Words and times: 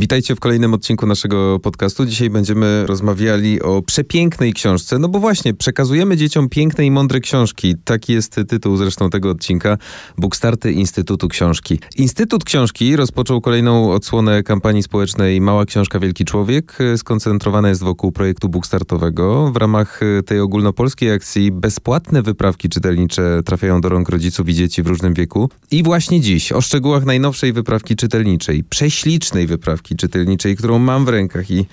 Witajcie 0.00 0.34
w 0.34 0.40
kolejnym 0.40 0.74
odcinku 0.74 1.06
naszego 1.06 1.58
podcastu. 1.58 2.06
Dzisiaj 2.06 2.30
będziemy 2.30 2.86
rozmawiali 2.86 3.62
o 3.62 3.82
przepięknej 3.82 4.52
książce. 4.52 4.98
No 4.98 5.08
bo 5.08 5.18
właśnie, 5.18 5.54
przekazujemy 5.54 6.16
dzieciom 6.16 6.48
piękne 6.48 6.86
i 6.86 6.90
mądre 6.90 7.20
książki. 7.20 7.74
Taki 7.84 8.12
jest 8.12 8.36
tytuł 8.48 8.76
zresztą 8.76 9.10
tego 9.10 9.30
odcinka. 9.30 9.78
Bookstarty 10.18 10.72
Instytutu 10.72 11.28
Książki. 11.28 11.78
Instytut 11.96 12.44
Książki 12.44 12.96
rozpoczął 12.96 13.40
kolejną 13.40 13.92
odsłonę 13.92 14.42
kampanii 14.42 14.82
społecznej 14.82 15.40
Mała 15.40 15.64
Książka 15.64 15.98
Wielki 15.98 16.24
Człowiek. 16.24 16.78
Skoncentrowana 16.96 17.68
jest 17.68 17.82
wokół 17.82 18.12
projektu 18.12 18.48
bookstartowego. 18.48 19.52
W 19.52 19.56
ramach 19.56 20.00
tej 20.26 20.40
ogólnopolskiej 20.40 21.10
akcji 21.12 21.52
bezpłatne 21.52 22.22
wyprawki 22.22 22.68
czytelnicze 22.68 23.40
trafiają 23.44 23.80
do 23.80 23.88
rąk 23.88 24.08
rodziców 24.08 24.48
i 24.48 24.54
dzieci 24.54 24.82
w 24.82 24.86
różnym 24.86 25.14
wieku. 25.14 25.50
I 25.70 25.82
właśnie 25.82 26.20
dziś 26.20 26.52
o 26.52 26.60
szczegółach 26.60 27.04
najnowszej 27.04 27.52
wyprawki 27.52 27.96
czytelniczej, 27.96 28.64
prześlicznej 28.64 29.46
wyprawki 29.46 29.89
czytelniczej, 29.96 30.56
którą 30.56 30.78
mam 30.78 31.04
w 31.04 31.08
rękach 31.08 31.50
i 31.50 31.66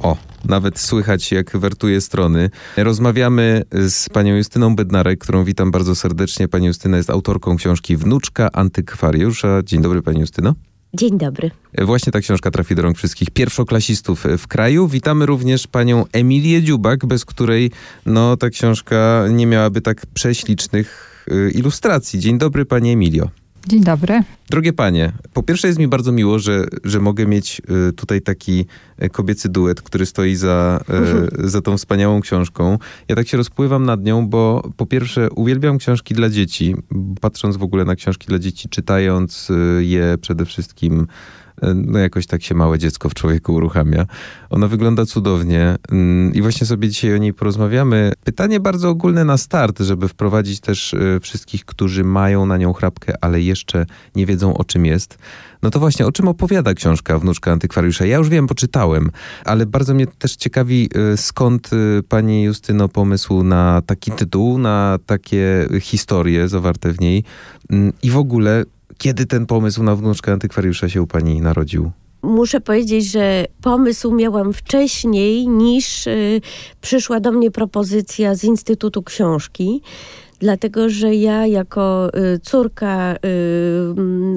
o, 0.00 0.16
nawet 0.44 0.78
słychać 0.78 1.32
jak 1.32 1.56
wertuje 1.56 2.00
strony. 2.00 2.50
Rozmawiamy 2.76 3.62
z 3.72 4.08
panią 4.08 4.36
Justyną 4.36 4.76
Bednarek, 4.76 5.20
którą 5.20 5.44
witam 5.44 5.70
bardzo 5.70 5.94
serdecznie. 5.94 6.48
Pani 6.48 6.66
Justyna 6.66 6.96
jest 6.96 7.10
autorką 7.10 7.56
książki 7.56 7.96
Wnuczka 7.96 8.52
Antykwariusza. 8.52 9.62
Dzień 9.62 9.82
dobry 9.82 10.02
pani 10.02 10.20
Justyno. 10.20 10.54
Dzień 10.94 11.18
dobry. 11.18 11.50
Właśnie 11.78 12.12
ta 12.12 12.20
książka 12.20 12.50
trafi 12.50 12.74
do 12.74 12.82
rąk 12.82 12.96
wszystkich 12.96 13.30
pierwszoklasistów 13.30 14.24
w 14.38 14.46
kraju. 14.46 14.88
Witamy 14.88 15.26
również 15.26 15.66
panią 15.66 16.04
Emilię 16.12 16.62
Dziubak, 16.62 17.06
bez 17.06 17.24
której 17.24 17.70
no, 18.06 18.36
ta 18.36 18.50
książka 18.50 19.24
nie 19.30 19.46
miałaby 19.46 19.80
tak 19.80 20.06
prześlicznych 20.14 21.24
y, 21.32 21.50
ilustracji. 21.50 22.20
Dzień 22.20 22.38
dobry 22.38 22.64
pani 22.64 22.90
Emilio. 22.90 23.30
Dzień 23.68 23.84
dobry. 23.84 24.22
Drogie 24.50 24.72
panie, 24.72 25.12
po 25.32 25.42
pierwsze 25.42 25.68
jest 25.68 25.78
mi 25.78 25.88
bardzo 25.88 26.12
miło, 26.12 26.38
że, 26.38 26.64
że 26.84 27.00
mogę 27.00 27.26
mieć 27.26 27.62
y, 27.88 27.92
tutaj 27.92 28.22
taki 28.22 28.66
y, 29.02 29.10
kobiecy 29.10 29.48
duet, 29.48 29.82
który 29.82 30.06
stoi 30.06 30.34
za, 30.34 30.80
y, 31.44 31.48
za 31.48 31.62
tą 31.62 31.76
wspaniałą 31.76 32.20
książką. 32.20 32.78
Ja 33.08 33.16
tak 33.16 33.28
się 33.28 33.36
rozpływam 33.36 33.84
nad 33.84 34.04
nią, 34.04 34.28
bo 34.28 34.70
po 34.76 34.86
pierwsze 34.86 35.30
uwielbiam 35.30 35.78
książki 35.78 36.14
dla 36.14 36.30
dzieci, 36.30 36.74
patrząc 37.20 37.56
w 37.56 37.62
ogóle 37.62 37.84
na 37.84 37.96
książki 37.96 38.26
dla 38.26 38.38
dzieci, 38.38 38.68
czytając 38.68 39.48
je 39.78 40.18
przede 40.20 40.44
wszystkim 40.44 41.06
no 41.74 41.98
jakoś 41.98 42.26
tak 42.26 42.42
się 42.42 42.54
małe 42.54 42.78
dziecko 42.78 43.08
w 43.08 43.14
człowieku 43.14 43.54
uruchamia. 43.54 44.06
Ona 44.50 44.68
wygląda 44.68 45.06
cudownie 45.06 45.76
mm, 45.90 46.34
i 46.34 46.42
właśnie 46.42 46.66
sobie 46.66 46.88
dzisiaj 46.88 47.14
o 47.14 47.18
niej 47.18 47.34
porozmawiamy. 47.34 48.12
Pytanie 48.24 48.60
bardzo 48.60 48.88
ogólne 48.88 49.24
na 49.24 49.36
start, 49.36 49.80
żeby 49.80 50.08
wprowadzić 50.08 50.60
też 50.60 50.94
wszystkich, 51.20 51.64
którzy 51.64 52.04
mają 52.04 52.46
na 52.46 52.56
nią 52.56 52.72
chrapkę, 52.72 53.14
ale 53.20 53.40
jeszcze 53.40 53.86
nie 54.16 54.26
wiedzą 54.26 54.56
o 54.56 54.64
czym 54.64 54.86
jest. 54.86 55.18
No 55.62 55.70
to 55.70 55.80
właśnie, 55.80 56.06
o 56.06 56.12
czym 56.12 56.28
opowiada 56.28 56.74
książka 56.74 57.18
Wnuczka 57.18 57.52
Antykwariusza? 57.52 58.06
Ja 58.06 58.16
już 58.16 58.28
wiem, 58.28 58.46
poczytałem, 58.46 59.10
ale 59.44 59.66
bardzo 59.66 59.94
mnie 59.94 60.06
też 60.06 60.36
ciekawi, 60.36 60.90
skąd 61.16 61.70
pani 62.08 62.42
Justyno 62.42 62.88
pomysł 62.88 63.42
na 63.42 63.82
taki 63.86 64.12
tytuł, 64.12 64.58
na 64.58 64.98
takie 65.06 65.68
historie 65.80 66.48
zawarte 66.48 66.92
w 66.92 67.00
niej 67.00 67.24
mm, 67.70 67.92
i 68.02 68.10
w 68.10 68.16
ogóle 68.16 68.64
kiedy 68.98 69.26
ten 69.26 69.46
pomysł 69.46 69.82
na 69.82 69.96
wnuczkę 69.96 70.32
antykwariusza 70.32 70.88
się 70.88 71.02
u 71.02 71.06
pani 71.06 71.40
narodził? 71.40 71.90
Muszę 72.22 72.60
powiedzieć, 72.60 73.10
że 73.10 73.44
pomysł 73.62 74.14
miałam 74.14 74.52
wcześniej 74.52 75.48
niż 75.48 76.06
y, 76.06 76.40
przyszła 76.80 77.20
do 77.20 77.32
mnie 77.32 77.50
propozycja 77.50 78.34
z 78.34 78.44
Instytutu 78.44 79.02
Książki 79.02 79.82
dlatego 80.38 80.88
że 80.88 81.14
ja 81.14 81.46
jako 81.46 82.10
y, 82.34 82.38
córka 82.38 83.14
y, 83.14 83.18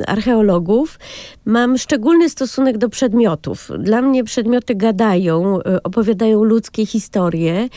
archeologów 0.08 1.00
mam 1.46 1.78
szczególny 1.78 2.30
stosunek 2.30 2.78
do 2.78 2.90
przedmiotów. 2.90 3.70
Dla 3.80 4.02
mnie 4.02 4.24
przedmioty 4.24 4.76
gadają, 4.76 5.60
y, 5.60 5.84
opowiadają 5.84 6.44
ludzkie 6.44 6.86
historie 6.86 7.70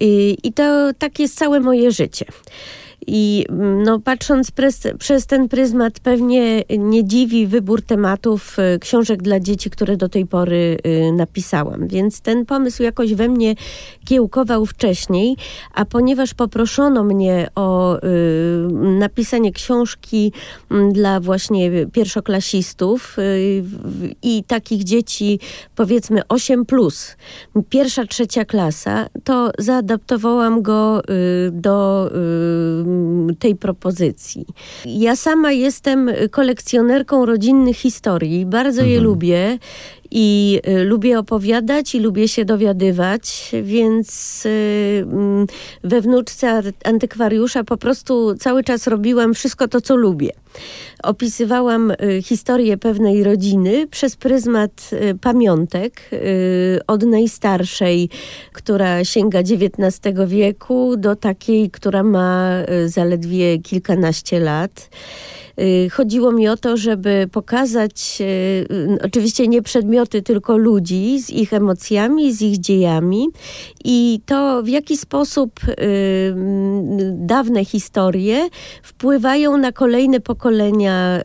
i 0.00 0.52
to 0.54 0.90
tak 0.98 1.18
jest 1.18 1.38
całe 1.38 1.60
moje 1.60 1.90
życie. 1.90 2.24
I 3.06 3.46
no, 3.84 4.00
patrząc 4.00 4.50
prez, 4.50 4.82
przez 4.98 5.26
ten 5.26 5.48
pryzmat, 5.48 6.00
pewnie 6.00 6.62
nie 6.78 7.04
dziwi 7.04 7.46
wybór 7.46 7.82
tematów 7.82 8.58
y, 8.58 8.78
książek 8.78 9.22
dla 9.22 9.40
dzieci, 9.40 9.70
które 9.70 9.96
do 9.96 10.08
tej 10.08 10.26
pory 10.26 10.76
y, 10.86 11.12
napisałam. 11.12 11.88
Więc 11.88 12.20
ten 12.20 12.46
pomysł 12.46 12.82
jakoś 12.82 13.14
we 13.14 13.28
mnie 13.28 13.54
kiełkował 14.04 14.66
wcześniej, 14.66 15.36
a 15.74 15.84
ponieważ 15.84 16.34
poproszono 16.34 17.04
mnie 17.04 17.48
o 17.54 17.96
y, 17.96 18.00
napisanie 18.98 19.52
książki 19.52 20.32
mm, 20.70 20.92
dla 20.92 21.20
właśnie 21.20 21.86
pierwszoklasistów 21.86 23.16
i 24.22 24.44
takich 24.46 24.84
dzieci 24.84 25.40
powiedzmy 25.76 26.22
8 26.28 26.66
plus, 26.66 27.16
pierwsza, 27.68 28.06
trzecia 28.06 28.44
klasa, 28.44 29.06
to 29.24 29.50
zaadaptowałam 29.58 30.62
go 30.62 31.02
do 31.52 32.10
tej 33.38 33.56
propozycji. 33.56 34.46
Ja 34.86 35.16
sama 35.16 35.52
jestem 35.52 36.10
kolekcjonerką 36.30 37.26
rodzinnych 37.26 37.76
historii, 37.76 38.46
bardzo 38.46 38.80
mhm. 38.80 38.92
je 38.92 39.00
lubię 39.00 39.58
i 40.16 40.60
y, 40.68 40.84
lubię 40.84 41.18
opowiadać 41.18 41.94
i 41.94 42.00
lubię 42.00 42.28
się 42.28 42.44
dowiadywać, 42.44 43.50
więc 43.62 44.42
y, 44.46 45.06
mm, 45.12 45.46
we 45.84 46.00
wnuczce 46.00 46.62
antykwariusza 46.84 47.64
po 47.64 47.76
prostu 47.76 48.34
cały 48.34 48.64
czas 48.64 48.86
robiłam 48.86 49.34
wszystko 49.34 49.68
to, 49.68 49.80
co 49.80 49.96
lubię. 49.96 50.30
Opisywałam 51.02 51.90
y, 51.90 52.22
historię 52.22 52.76
pewnej 52.76 53.24
rodziny 53.24 53.86
przez 53.86 54.16
pryzmat 54.16 54.90
pamiątek, 55.20 56.10
od 56.86 57.02
najstarszej, 57.02 58.08
która 58.52 59.04
sięga 59.04 59.38
XIX 59.38 60.18
wieku, 60.26 60.96
do 60.96 61.16
takiej, 61.16 61.70
która 61.70 62.02
ma 62.02 62.50
zaledwie 62.86 63.58
kilkanaście 63.58 64.40
lat. 64.40 64.90
Y, 65.60 65.90
chodziło 65.90 66.32
mi 66.32 66.48
o 66.48 66.56
to, 66.56 66.76
żeby 66.76 67.28
pokazać 67.32 68.18
y, 68.20 68.98
oczywiście 69.04 69.48
nie 69.48 69.62
przedmioty, 69.62 70.22
tylko 70.22 70.56
ludzi 70.56 71.22
z 71.22 71.30
ich 71.30 71.52
emocjami, 71.52 72.32
z 72.32 72.42
ich 72.42 72.58
dziejami 72.58 73.28
i 73.84 74.20
to 74.26 74.62
w 74.62 74.68
jaki 74.68 74.96
sposób 74.96 75.60
y, 75.68 76.34
dawne 77.12 77.64
historie 77.64 78.48
wpływają 78.82 79.56
na 79.56 79.72
kolejne 79.72 80.20
pokolenia 80.20 81.20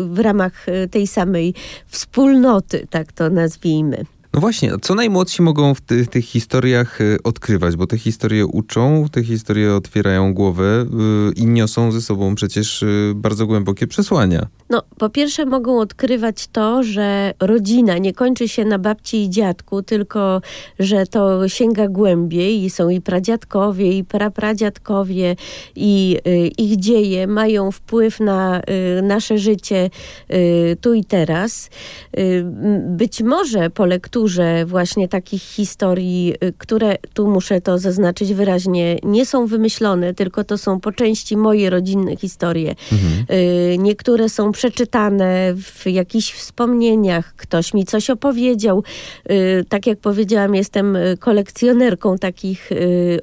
w 0.00 0.18
ramach 0.18 0.66
tej 0.90 1.06
samej 1.06 1.54
wspólnoty, 1.86 2.86
tak 2.90 3.12
to 3.12 3.30
nazwijmy. 3.30 4.17
No 4.38 4.40
właśnie, 4.40 4.72
co 4.82 4.94
najmłodsi 4.94 5.42
mogą 5.42 5.74
w 5.74 5.80
tych, 5.80 6.08
tych 6.08 6.24
historiach 6.24 7.00
y, 7.00 7.18
odkrywać, 7.24 7.76
bo 7.76 7.86
te 7.86 7.98
historie 7.98 8.46
uczą, 8.46 9.06
te 9.12 9.24
historie 9.24 9.74
otwierają 9.74 10.34
głowę 10.34 10.86
yy, 10.90 11.32
i 11.32 11.46
niosą 11.46 11.92
ze 11.92 12.00
sobą 12.00 12.34
przecież 12.34 12.82
yy, 12.82 13.12
bardzo 13.14 13.46
głębokie 13.46 13.86
przesłania. 13.86 14.46
No, 14.70 14.82
po 14.98 15.10
pierwsze 15.10 15.46
mogą 15.46 15.80
odkrywać 15.80 16.48
to, 16.48 16.82
że 16.82 17.34
rodzina 17.40 17.98
nie 17.98 18.12
kończy 18.14 18.48
się 18.48 18.64
na 18.64 18.78
babci 18.78 19.24
i 19.24 19.30
dziadku, 19.30 19.82
tylko 19.82 20.40
że 20.78 21.06
to 21.06 21.48
sięga 21.48 21.88
głębiej 21.88 22.64
i 22.64 22.70
są 22.70 22.88
i 22.88 23.00
pradziadkowie, 23.00 23.98
i 23.98 24.04
prapradziadkowie 24.04 25.36
i 25.76 26.18
y, 26.26 26.48
ich 26.48 26.76
dzieje 26.76 27.26
mają 27.26 27.72
wpływ 27.72 28.20
na 28.20 28.60
y, 28.98 29.02
nasze 29.02 29.38
życie 29.38 29.90
y, 30.32 30.76
tu 30.80 30.94
i 30.94 31.04
teraz. 31.04 31.70
Y, 32.18 32.44
być 32.88 33.22
może 33.22 33.70
po 33.70 33.86
lekturze 33.86 34.27
właśnie 34.66 35.08
takich 35.08 35.42
historii, 35.42 36.34
y, 36.44 36.52
które 36.58 36.96
tu 37.14 37.28
muszę 37.28 37.60
to 37.60 37.78
zaznaczyć 37.78 38.34
wyraźnie, 38.34 38.98
nie 39.02 39.26
są 39.26 39.46
wymyślone, 39.46 40.14
tylko 40.14 40.44
to 40.44 40.58
są 40.58 40.80
po 40.80 40.92
części 40.92 41.36
moje 41.36 41.70
rodzinne 41.70 42.16
historie. 42.16 42.74
Mhm. 42.92 43.38
Y, 43.38 43.78
niektóre 43.78 44.28
są 44.28 44.52
przeczytane 44.52 45.54
w 45.56 45.86
jakichś 45.86 46.32
wspomnieniach, 46.32 47.34
ktoś 47.36 47.74
mi 47.74 47.84
coś 47.84 48.10
opowiedział. 48.10 48.82
Y, 49.30 49.64
tak 49.68 49.86
jak 49.86 49.98
powiedziałam, 49.98 50.54
jestem 50.54 50.98
kolekcjonerką 51.20 52.18
takich 52.18 52.70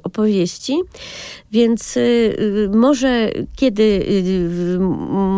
opowieści, 0.02 0.74
więc 1.52 1.98
może 2.74 3.30
kiedy 3.56 4.06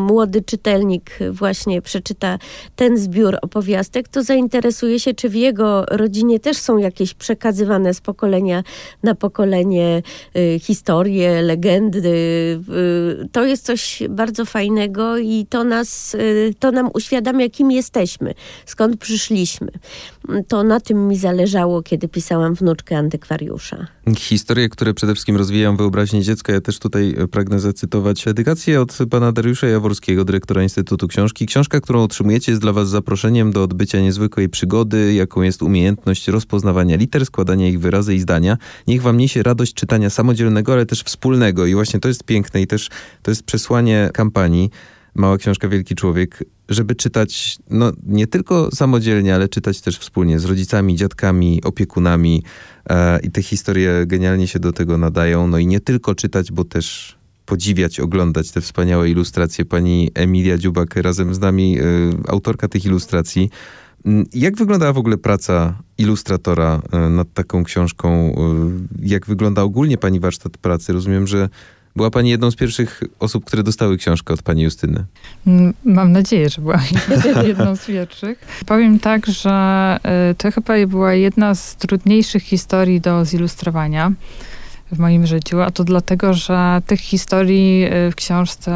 młody 0.08 0.42
czytelnik 0.42 1.10
właśnie 1.30 1.82
przeczyta 1.82 2.38
ten 2.76 2.98
zbiór 2.98 3.38
opowiastek, 3.42 4.08
to 4.08 4.22
zainteresuje 4.22 5.00
się, 5.00 5.14
czy 5.14 5.28
w 5.28 5.34
jego 5.34 5.57
rodzinie 5.90 6.40
też 6.40 6.56
są 6.56 6.78
jakieś 6.78 7.14
przekazywane 7.14 7.94
z 7.94 8.00
pokolenia 8.00 8.62
na 9.02 9.14
pokolenie 9.14 10.02
y, 10.36 10.58
historie, 10.58 11.42
legendy. 11.42 12.08
Y, 13.22 13.28
to 13.32 13.44
jest 13.44 13.64
coś 13.64 14.02
bardzo 14.10 14.44
fajnego 14.44 15.18
i 15.18 15.46
to 15.50 15.64
nas, 15.64 16.14
y, 16.14 16.54
to 16.58 16.72
nam 16.72 16.90
uświadamia, 16.94 17.48
kim 17.48 17.70
jesteśmy, 17.70 18.34
skąd 18.66 18.96
przyszliśmy. 19.00 19.68
To 20.48 20.62
na 20.62 20.80
tym 20.80 21.08
mi 21.08 21.16
zależało, 21.16 21.82
kiedy 21.82 22.08
pisałam 22.08 22.54
wnuczkę 22.54 22.98
antykwariusza. 22.98 23.86
Historie, 24.16 24.68
które 24.68 24.94
przede 24.94 25.14
wszystkim 25.14 25.36
rozwijają 25.36 25.76
wyobraźnię 25.76 26.22
dziecka. 26.22 26.52
Ja 26.52 26.60
też 26.60 26.78
tutaj 26.78 27.16
pragnę 27.30 27.60
zacytować 27.60 28.28
edykację 28.28 28.80
od 28.80 28.98
pana 29.10 29.32
Dariusza 29.32 29.66
Jaworskiego, 29.66 30.24
dyrektora 30.24 30.62
Instytutu 30.62 31.08
Książki. 31.08 31.46
Książka, 31.46 31.80
którą 31.80 32.02
otrzymujecie 32.02 32.52
jest 32.52 32.62
dla 32.62 32.72
was 32.72 32.88
zaproszeniem 32.88 33.52
do 33.52 33.62
odbycia 33.62 34.00
niezwykłej 34.00 34.48
przygody, 34.48 35.14
jaką 35.14 35.37
jest 35.42 35.62
umiejętność 35.62 36.28
rozpoznawania 36.28 36.96
liter, 36.96 37.26
składania 37.26 37.68
ich 37.68 37.80
wyrazy 37.80 38.14
i 38.14 38.20
zdania. 38.20 38.56
Niech 38.86 39.02
wam 39.02 39.16
niesie 39.16 39.42
radość 39.42 39.74
czytania 39.74 40.10
samodzielnego, 40.10 40.72
ale 40.72 40.86
też 40.86 41.02
wspólnego. 41.02 41.66
I 41.66 41.74
właśnie 41.74 42.00
to 42.00 42.08
jest 42.08 42.24
piękne 42.24 42.62
i 42.62 42.66
też 42.66 42.88
to 43.22 43.30
jest 43.30 43.42
przesłanie 43.42 44.10
kampanii. 44.14 44.70
Mała 45.14 45.38
książka 45.38 45.68
Wielki 45.68 45.94
Człowiek, 45.94 46.44
żeby 46.68 46.94
czytać 46.94 47.58
no, 47.70 47.92
nie 48.06 48.26
tylko 48.26 48.68
samodzielnie, 48.74 49.34
ale 49.34 49.48
czytać 49.48 49.80
też 49.80 49.98
wspólnie 49.98 50.38
z 50.38 50.44
rodzicami, 50.44 50.96
dziadkami, 50.96 51.62
opiekunami. 51.64 52.42
E, 52.90 53.20
I 53.20 53.30
te 53.30 53.42
historie 53.42 54.06
genialnie 54.06 54.46
się 54.48 54.58
do 54.58 54.72
tego 54.72 54.98
nadają. 54.98 55.46
No 55.46 55.58
i 55.58 55.66
nie 55.66 55.80
tylko 55.80 56.14
czytać, 56.14 56.52
bo 56.52 56.64
też 56.64 57.18
podziwiać, 57.48 58.00
oglądać 58.00 58.50
te 58.50 58.60
wspaniałe 58.60 59.10
ilustracje. 59.10 59.64
Pani 59.64 60.10
Emilia 60.14 60.58
Dziubak 60.58 60.96
razem 60.96 61.34
z 61.34 61.38
nami, 61.38 61.80
y, 61.80 61.82
autorka 62.28 62.68
tych 62.68 62.84
ilustracji. 62.84 63.50
Mm, 64.06 64.26
jak 64.34 64.56
wyglądała 64.56 64.92
w 64.92 64.98
ogóle 64.98 65.16
praca 65.16 65.74
ilustratora 65.98 66.80
y, 67.06 67.10
nad 67.10 67.32
taką 67.32 67.64
książką? 67.64 68.34
Y, 69.02 69.06
jak 69.08 69.26
wygląda 69.26 69.62
ogólnie 69.62 69.98
pani 69.98 70.20
warsztat 70.20 70.58
pracy? 70.58 70.92
Rozumiem, 70.92 71.26
że 71.26 71.48
była 71.96 72.10
pani 72.10 72.30
jedną 72.30 72.50
z 72.50 72.56
pierwszych 72.56 73.02
osób, 73.18 73.44
które 73.44 73.62
dostały 73.62 73.96
książkę 73.96 74.34
od 74.34 74.42
pani 74.42 74.62
Justyny. 74.62 75.04
Mm, 75.46 75.74
mam 75.84 76.12
nadzieję, 76.12 76.48
że 76.48 76.62
była 76.62 76.80
jedną 77.46 77.76
z 77.76 77.86
pierwszych. 77.86 78.38
Powiem 78.66 78.98
tak, 78.98 79.26
że 79.26 79.98
to 80.38 80.50
chyba 80.50 80.86
była 80.86 81.14
jedna 81.14 81.54
z 81.54 81.76
trudniejszych 81.76 82.42
historii 82.42 83.00
do 83.00 83.24
zilustrowania 83.24 84.12
w 84.92 84.98
moim 84.98 85.26
życiu, 85.26 85.60
a 85.60 85.70
to 85.70 85.84
dlatego, 85.84 86.34
że 86.34 86.82
tych 86.86 87.00
historii 87.00 87.86
w 88.10 88.14
książce 88.14 88.72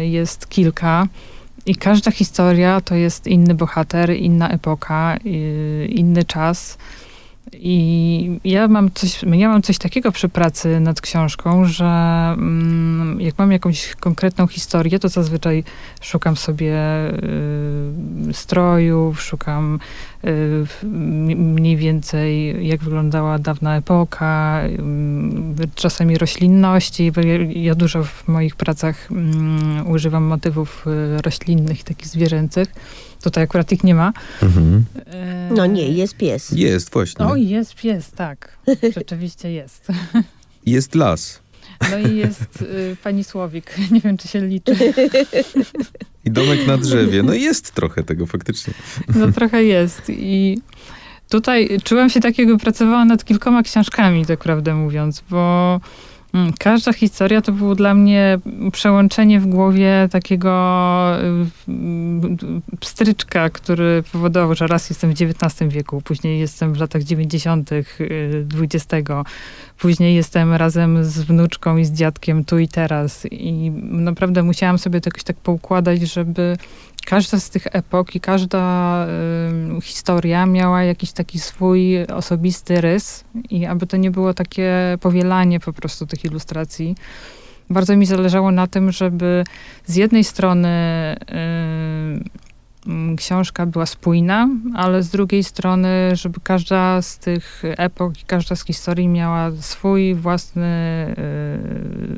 jest 0.00 0.48
kilka. 0.48 1.06
I 1.68 1.74
każda 1.74 2.10
historia 2.10 2.80
to 2.80 2.94
jest 2.94 3.26
inny 3.26 3.54
bohater, 3.54 4.10
inna 4.10 4.48
epoka, 4.48 5.16
y, 5.26 5.88
inny 5.90 6.24
czas. 6.24 6.78
I 7.52 8.40
ja 8.44 8.68
mam 8.68 8.90
coś, 8.90 9.22
ja 9.22 9.48
mam 9.48 9.62
coś 9.62 9.78
takiego 9.78 10.12
przy 10.12 10.28
pracy 10.28 10.80
nad 10.80 11.00
książką, 11.00 11.64
że 11.64 11.84
mm, 11.84 13.20
jak 13.20 13.38
mam 13.38 13.52
jakąś 13.52 13.94
konkretną 13.94 14.46
historię, 14.46 14.98
to 14.98 15.08
zazwyczaj 15.08 15.64
szukam 16.00 16.36
sobie 16.36 16.76
y, 18.30 18.32
strojów, 18.32 19.22
szukam 19.22 19.78
y, 20.24 20.66
mniej 21.36 21.76
więcej 21.76 22.66
jak 22.68 22.80
wyglądała 22.80 23.38
dawna 23.38 23.76
epoka, 23.76 24.62
y, 24.66 25.68
czasami 25.74 26.18
roślinności, 26.18 27.12
bo 27.12 27.20
ja, 27.20 27.34
ja, 27.44 27.74
dużo 27.74 28.04
w 28.04 28.28
moich 28.28 28.56
pracach 28.56 29.08
mm, 29.10 29.90
używam 29.90 30.24
motywów 30.24 30.86
y, 30.86 31.22
roślinnych, 31.22 31.84
takich 31.84 32.06
zwierzęcych. 32.06 32.68
Tutaj 33.22 33.44
akurat 33.44 33.72
ich 33.72 33.84
nie 33.84 33.94
ma. 33.94 34.12
Mhm. 34.42 34.84
E, 35.06 35.50
no 35.56 35.66
nie, 35.66 35.88
jest 35.88 36.16
pies. 36.16 36.50
Jest, 36.52 36.92
właśnie. 36.92 37.26
O, 37.26 37.36
jest 37.36 37.74
pies, 37.74 38.10
tak. 38.10 38.58
Rzeczywiście 38.96 39.52
jest. 39.52 39.88
Jest 40.66 40.94
las. 40.94 41.40
No 41.90 41.98
i 41.98 42.16
jest 42.16 42.62
y, 42.62 42.96
pani 43.02 43.24
Słowik. 43.24 43.74
Nie 43.92 44.00
wiem, 44.00 44.16
czy 44.16 44.28
się 44.28 44.40
liczy. 44.40 44.76
I 46.24 46.30
domek 46.30 46.66
na 46.66 46.78
drzewie. 46.78 47.22
No 47.22 47.34
jest 47.34 47.74
trochę 47.74 48.02
tego 48.02 48.26
faktycznie. 48.26 48.74
No 49.14 49.32
trochę 49.32 49.64
jest. 49.64 50.02
I 50.08 50.58
tutaj 51.28 51.78
czułam 51.84 52.10
się 52.10 52.20
tak, 52.20 52.38
jakby 52.38 52.58
pracowała 52.58 53.04
nad 53.04 53.24
kilkoma 53.24 53.62
książkami, 53.62 54.26
tak 54.26 54.38
prawdę 54.38 54.74
mówiąc, 54.74 55.22
bo 55.30 55.80
każda 56.58 56.92
historia 56.92 57.40
to 57.42 57.52
było 57.52 57.74
dla 57.74 57.94
mnie 57.94 58.38
przełączenie 58.72 59.40
w 59.40 59.46
głowie 59.46 60.08
takiego 60.10 61.16
y, 61.68 62.76
pstryczka, 62.80 63.50
który 63.50 64.02
powodował, 64.12 64.54
że 64.54 64.66
raz 64.66 64.90
jestem 64.90 65.10
w 65.10 65.22
XIX 65.22 65.72
wieku, 65.74 66.02
później 66.04 66.40
jestem 66.40 66.74
w 66.74 66.80
latach 66.80 67.02
90. 67.02 67.70
XX, 68.60 69.08
później 69.78 70.14
jestem 70.14 70.52
razem 70.52 71.04
z 71.04 71.18
wnuczką 71.18 71.76
i 71.76 71.84
z 71.84 71.92
dziadkiem 71.92 72.44
tu 72.44 72.58
i 72.58 72.68
teraz. 72.68 73.26
I 73.30 73.70
naprawdę 73.82 74.42
musiałam 74.42 74.78
sobie 74.78 75.00
to 75.00 75.08
jakoś 75.08 75.22
tak 75.22 75.36
poukładać, 75.36 76.00
żeby 76.00 76.56
każda 77.06 77.40
z 77.40 77.50
tych 77.50 77.66
epok 77.72 78.14
i 78.14 78.20
każda 78.20 79.06
y, 79.78 79.80
historia 79.80 80.46
miała 80.46 80.82
jakiś 80.82 81.12
taki 81.12 81.38
swój 81.38 82.04
osobisty 82.04 82.80
rys 82.80 83.24
i 83.50 83.66
aby 83.66 83.86
to 83.86 83.96
nie 83.96 84.10
było 84.10 84.34
takie 84.34 84.98
powielanie 85.00 85.60
po 85.60 85.72
prostu 85.72 86.06
tych 86.06 86.24
ilustracji. 86.24 86.94
Bardzo 87.70 87.96
mi 87.96 88.06
zależało 88.06 88.50
na 88.50 88.66
tym, 88.66 88.92
żeby 88.92 89.44
z 89.86 89.96
jednej 89.96 90.24
strony 90.24 90.68
y, 91.22 92.47
książka 93.16 93.66
była 93.66 93.86
spójna, 93.86 94.48
ale 94.74 95.02
z 95.02 95.08
drugiej 95.08 95.44
strony, 95.44 95.88
żeby 96.12 96.40
każda 96.42 97.02
z 97.02 97.18
tych 97.18 97.62
epok, 97.64 98.12
każda 98.26 98.56
z 98.56 98.64
historii 98.64 99.08
miała 99.08 99.50
swój 99.60 100.14
własny, 100.14 100.66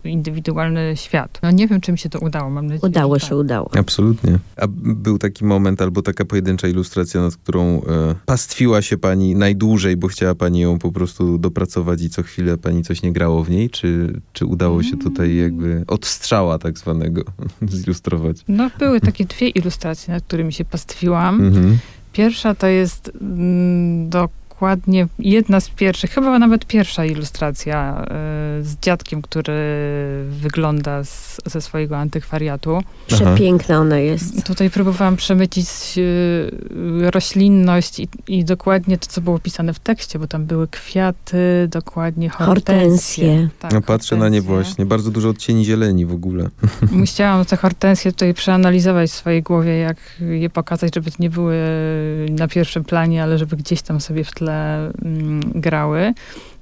yy, 0.04 0.10
indywidualny 0.10 0.96
świat. 0.96 1.38
No 1.42 1.50
nie 1.50 1.68
wiem, 1.68 1.80
czy 1.80 1.92
mi 1.92 1.98
się 1.98 2.08
to 2.08 2.18
udało, 2.18 2.50
mam 2.50 2.66
nadzieję. 2.66 2.80
Udało 2.88 3.18
się, 3.18 3.28
tak. 3.28 3.38
udało. 3.38 3.70
Absolutnie. 3.78 4.38
A 4.56 4.66
był 4.82 5.18
taki 5.18 5.44
moment 5.44 5.82
albo 5.82 6.02
taka 6.02 6.24
pojedyncza 6.24 6.68
ilustracja, 6.68 7.20
nad 7.20 7.36
którą 7.36 7.74
yy, 7.74 7.82
pastwiła 8.26 8.82
się 8.82 8.98
pani 8.98 9.34
najdłużej, 9.34 9.96
bo 9.96 10.08
chciała 10.08 10.34
pani 10.34 10.60
ją 10.60 10.78
po 10.78 10.92
prostu 10.92 11.38
dopracować 11.38 12.02
i 12.02 12.10
co 12.10 12.22
chwilę 12.22 12.58
pani 12.58 12.82
coś 12.82 13.02
nie 13.02 13.12
grało 13.12 13.44
w 13.44 13.50
niej? 13.50 13.70
Czy, 13.70 14.20
czy 14.32 14.46
udało 14.46 14.82
się 14.82 14.96
tutaj 14.96 15.36
jakby 15.36 15.84
od 15.86 16.06
strzała 16.06 16.58
tak 16.58 16.78
zwanego 16.78 17.22
zilustrować? 17.62 18.36
No 18.48 18.70
były 18.78 19.00
takie 19.00 19.24
dwie 19.24 19.48
ilustracje, 19.48 20.14
nad 20.14 20.24
którymi 20.24 20.52
się 20.52 20.59
się 20.60 20.64
pastwiłam. 20.64 21.40
Mhm. 21.40 21.78
Pierwsza 22.12 22.54
to 22.54 22.66
jest 22.66 23.12
mm, 23.20 24.08
do 24.08 24.28
dokładnie 24.60 25.06
jedna 25.18 25.60
z 25.60 25.68
pierwszych, 25.68 26.10
chyba 26.10 26.38
nawet 26.38 26.66
pierwsza 26.66 27.04
ilustracja 27.04 28.04
y, 28.60 28.64
z 28.64 28.76
dziadkiem, 28.82 29.22
który 29.22 29.52
wygląda 30.30 31.04
z, 31.04 31.40
ze 31.46 31.60
swojego 31.60 31.98
antykwariatu. 31.98 32.82
Przepiękna 33.06 33.78
ona 33.78 33.98
jest. 33.98 34.46
Tutaj 34.46 34.70
próbowałam 34.70 35.16
przemycić 35.16 35.68
y, 35.96 36.50
roślinność 37.10 38.00
i, 38.00 38.08
i, 38.28 38.44
dokładnie 38.44 38.98
to, 38.98 39.06
co 39.06 39.20
było 39.20 39.38
pisane 39.38 39.74
w 39.74 39.78
tekście, 39.78 40.18
bo 40.18 40.26
tam 40.26 40.46
były 40.46 40.68
kwiaty, 40.68 41.68
dokładnie 41.68 42.28
hortensje. 42.28 43.26
hortensje. 43.26 43.48
Tak, 43.58 43.72
no, 43.72 43.80
patrzę 43.80 44.16
hortensje. 44.16 44.16
na 44.16 44.28
nie 44.28 44.42
właśnie. 44.42 44.86
Bardzo 44.86 45.10
dużo 45.10 45.28
odcieni 45.28 45.64
zieleni 45.64 46.06
w 46.06 46.12
ogóle. 46.12 46.48
Musiałam 46.90 47.44
te 47.44 47.56
hortensje 47.56 48.12
tutaj 48.12 48.34
przeanalizować 48.34 49.10
w 49.10 49.14
swojej 49.14 49.42
głowie, 49.42 49.78
jak 49.78 49.96
je 50.30 50.50
pokazać, 50.50 50.94
żeby 50.94 51.10
nie 51.18 51.30
były 51.30 51.56
na 52.30 52.48
pierwszym 52.48 52.84
planie, 52.84 53.22
ale 53.22 53.38
żeby 53.38 53.56
gdzieś 53.56 53.82
tam 53.82 54.00
sobie 54.00 54.24
w 54.24 54.30
tle 54.30 54.49
mm, 54.52 55.40
grały. 55.54 56.14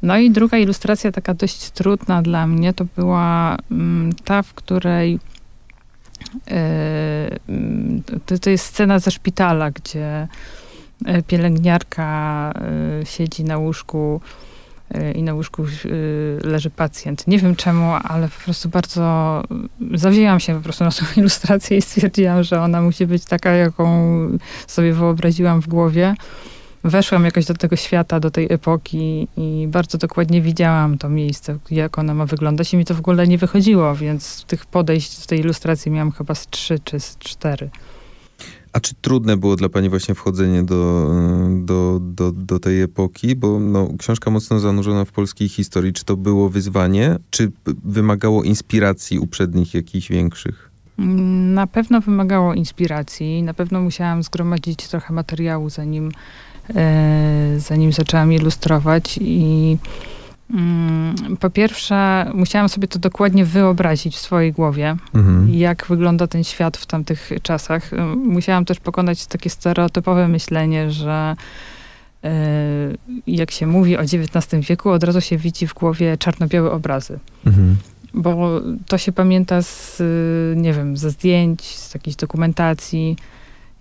No 0.02 0.18
i 0.18 0.30
druga 0.30 0.58
ilustracja, 0.58 1.12
taka 1.12 1.34
dość 1.34 1.70
trudna 1.70 2.22
dla 2.22 2.46
mnie, 2.46 2.72
to 2.72 2.84
była 2.96 3.56
mm, 3.70 4.12
ta, 4.24 4.42
w 4.42 4.54
której 4.54 5.18
e, 6.50 7.30
mm, 7.48 8.02
to, 8.26 8.38
to 8.38 8.50
jest 8.50 8.64
scena 8.64 8.98
ze 8.98 9.10
szpitala, 9.10 9.70
gdzie 9.70 10.28
e, 11.06 11.22
pielęgniarka 11.22 12.52
e, 13.02 13.06
siedzi 13.06 13.44
na 13.44 13.58
łóżku 13.58 14.20
i 15.14 15.22
na 15.22 15.34
łóżku 15.34 15.64
leży 16.44 16.70
pacjent. 16.70 17.26
Nie 17.26 17.38
wiem 17.38 17.56
czemu, 17.56 17.92
ale 18.04 18.28
po 18.28 18.44
prostu 18.44 18.68
bardzo 18.68 19.42
zawzięłam 19.94 20.40
się 20.40 20.54
po 20.54 20.60
prostu 20.60 20.84
na 20.84 20.90
tą 20.90 21.06
ilustrację 21.20 21.76
i 21.76 21.82
stwierdziłam, 21.82 22.42
że 22.42 22.60
ona 22.60 22.82
musi 22.82 23.06
być 23.06 23.24
taka, 23.24 23.50
jaką 23.50 24.12
sobie 24.66 24.92
wyobraziłam 24.92 25.62
w 25.62 25.68
głowie 25.68 26.14
weszłam 26.84 27.24
jakoś 27.24 27.46
do 27.46 27.54
tego 27.54 27.76
świata, 27.76 28.20
do 28.20 28.30
tej 28.30 28.46
epoki 28.52 29.28
i 29.36 29.68
bardzo 29.68 29.98
dokładnie 29.98 30.42
widziałam 30.42 30.98
to 30.98 31.08
miejsce, 31.08 31.58
jak 31.70 31.98
ona 31.98 32.14
ma 32.14 32.26
wyglądać 32.26 32.74
i 32.74 32.76
mi 32.76 32.84
to 32.84 32.94
w 32.94 32.98
ogóle 32.98 33.26
nie 33.26 33.38
wychodziło, 33.38 33.94
więc 33.94 34.44
tych 34.44 34.66
podejść 34.66 35.20
do 35.20 35.26
tej 35.26 35.40
ilustracji 35.40 35.90
miałam 35.90 36.12
chyba 36.12 36.34
z 36.34 36.46
trzy 36.46 36.78
czy 36.84 37.00
z 37.00 37.18
cztery. 37.18 37.70
A 38.72 38.80
czy 38.80 38.94
trudne 38.94 39.36
było 39.36 39.56
dla 39.56 39.68
pani 39.68 39.88
właśnie 39.88 40.14
wchodzenie 40.14 40.62
do, 40.62 41.10
do, 41.50 42.00
do, 42.02 42.32
do 42.32 42.58
tej 42.58 42.82
epoki? 42.82 43.36
Bo 43.36 43.60
no, 43.60 43.88
książka 43.98 44.30
mocno 44.30 44.60
zanurzona 44.60 45.04
w 45.04 45.12
polskiej 45.12 45.48
historii. 45.48 45.92
Czy 45.92 46.04
to 46.04 46.16
było 46.16 46.48
wyzwanie? 46.48 47.16
Czy 47.30 47.52
wymagało 47.84 48.42
inspiracji 48.42 49.18
uprzednich 49.18 49.74
jakichś 49.74 50.08
większych? 50.08 50.70
Na 50.98 51.66
pewno 51.66 52.00
wymagało 52.00 52.54
inspiracji. 52.54 53.42
Na 53.42 53.54
pewno 53.54 53.80
musiałam 53.80 54.22
zgromadzić 54.22 54.88
trochę 54.88 55.14
materiału, 55.14 55.70
zanim 55.70 56.12
zanim 57.56 57.92
zaczęłam 57.92 58.32
ilustrować 58.32 59.18
i 59.20 59.76
mm, 60.50 61.14
po 61.40 61.50
pierwsze, 61.50 62.30
musiałam 62.34 62.68
sobie 62.68 62.88
to 62.88 62.98
dokładnie 62.98 63.44
wyobrazić 63.44 64.16
w 64.16 64.18
swojej 64.18 64.52
głowie, 64.52 64.96
mhm. 65.14 65.54
jak 65.54 65.86
wygląda 65.86 66.26
ten 66.26 66.44
świat 66.44 66.76
w 66.76 66.86
tamtych 66.86 67.30
czasach. 67.42 67.90
Musiałam 68.16 68.64
też 68.64 68.80
pokonać 68.80 69.26
takie 69.26 69.50
stereotypowe 69.50 70.28
myślenie, 70.28 70.90
że 70.90 71.36
jak 73.26 73.50
się 73.50 73.66
mówi 73.66 73.96
o 73.96 74.00
XIX 74.00 74.68
wieku, 74.68 74.90
od 74.90 75.04
razu 75.04 75.20
się 75.20 75.36
widzi 75.36 75.66
w 75.66 75.74
głowie 75.74 76.16
czarno-białe 76.16 76.70
obrazy. 76.70 77.18
Mhm 77.46 77.76
bo 78.14 78.60
to 78.86 78.98
się 78.98 79.12
pamięta 79.12 79.62
z, 79.62 80.02
nie 80.56 80.72
wiem, 80.72 80.96
ze 80.96 81.10
zdjęć, 81.10 81.62
z 81.62 81.94
jakiejś 81.94 82.16
dokumentacji. 82.16 83.16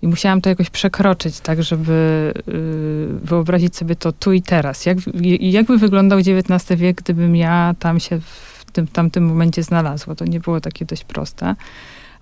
I 0.01 0.07
musiałam 0.07 0.41
to 0.41 0.49
jakoś 0.49 0.69
przekroczyć, 0.69 1.39
tak, 1.39 1.63
żeby 1.63 2.33
y, 2.47 3.25
wyobrazić 3.25 3.75
sobie 3.75 3.95
to 3.95 4.11
tu 4.11 4.33
i 4.33 4.41
teraz. 4.41 4.85
Jak, 4.85 4.97
jakby 5.39 5.77
wyglądał 5.77 6.19
XIX 6.19 6.79
wiek, 6.79 6.97
gdybym 7.01 7.35
ja 7.35 7.75
tam 7.79 7.99
się 7.99 8.19
w 8.19 8.65
tym 8.71 8.87
tamtym 8.87 9.25
momencie 9.25 9.63
znalazła. 9.63 10.15
To 10.15 10.25
nie 10.25 10.39
było 10.39 10.61
takie 10.61 10.85
dość 10.85 11.03
proste. 11.03 11.55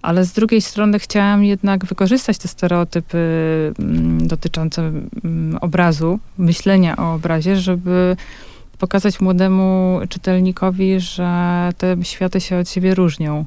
Ale 0.01 0.25
z 0.25 0.33
drugiej 0.33 0.61
strony 0.61 0.99
chciałam 0.99 1.43
jednak 1.43 1.85
wykorzystać 1.85 2.37
te 2.37 2.47
stereotypy 2.47 3.17
mm, 3.79 4.27
dotyczące 4.27 4.81
mm, 4.81 5.57
obrazu, 5.61 6.19
myślenia 6.37 6.97
o 6.97 7.13
obrazie, 7.13 7.57
żeby 7.57 8.15
pokazać 8.77 9.19
młodemu 9.19 9.99
czytelnikowi, 10.09 10.99
że 10.99 11.69
te 11.77 11.97
światy 12.03 12.41
się 12.41 12.57
od 12.57 12.69
siebie 12.69 12.95
różnią. 12.95 13.45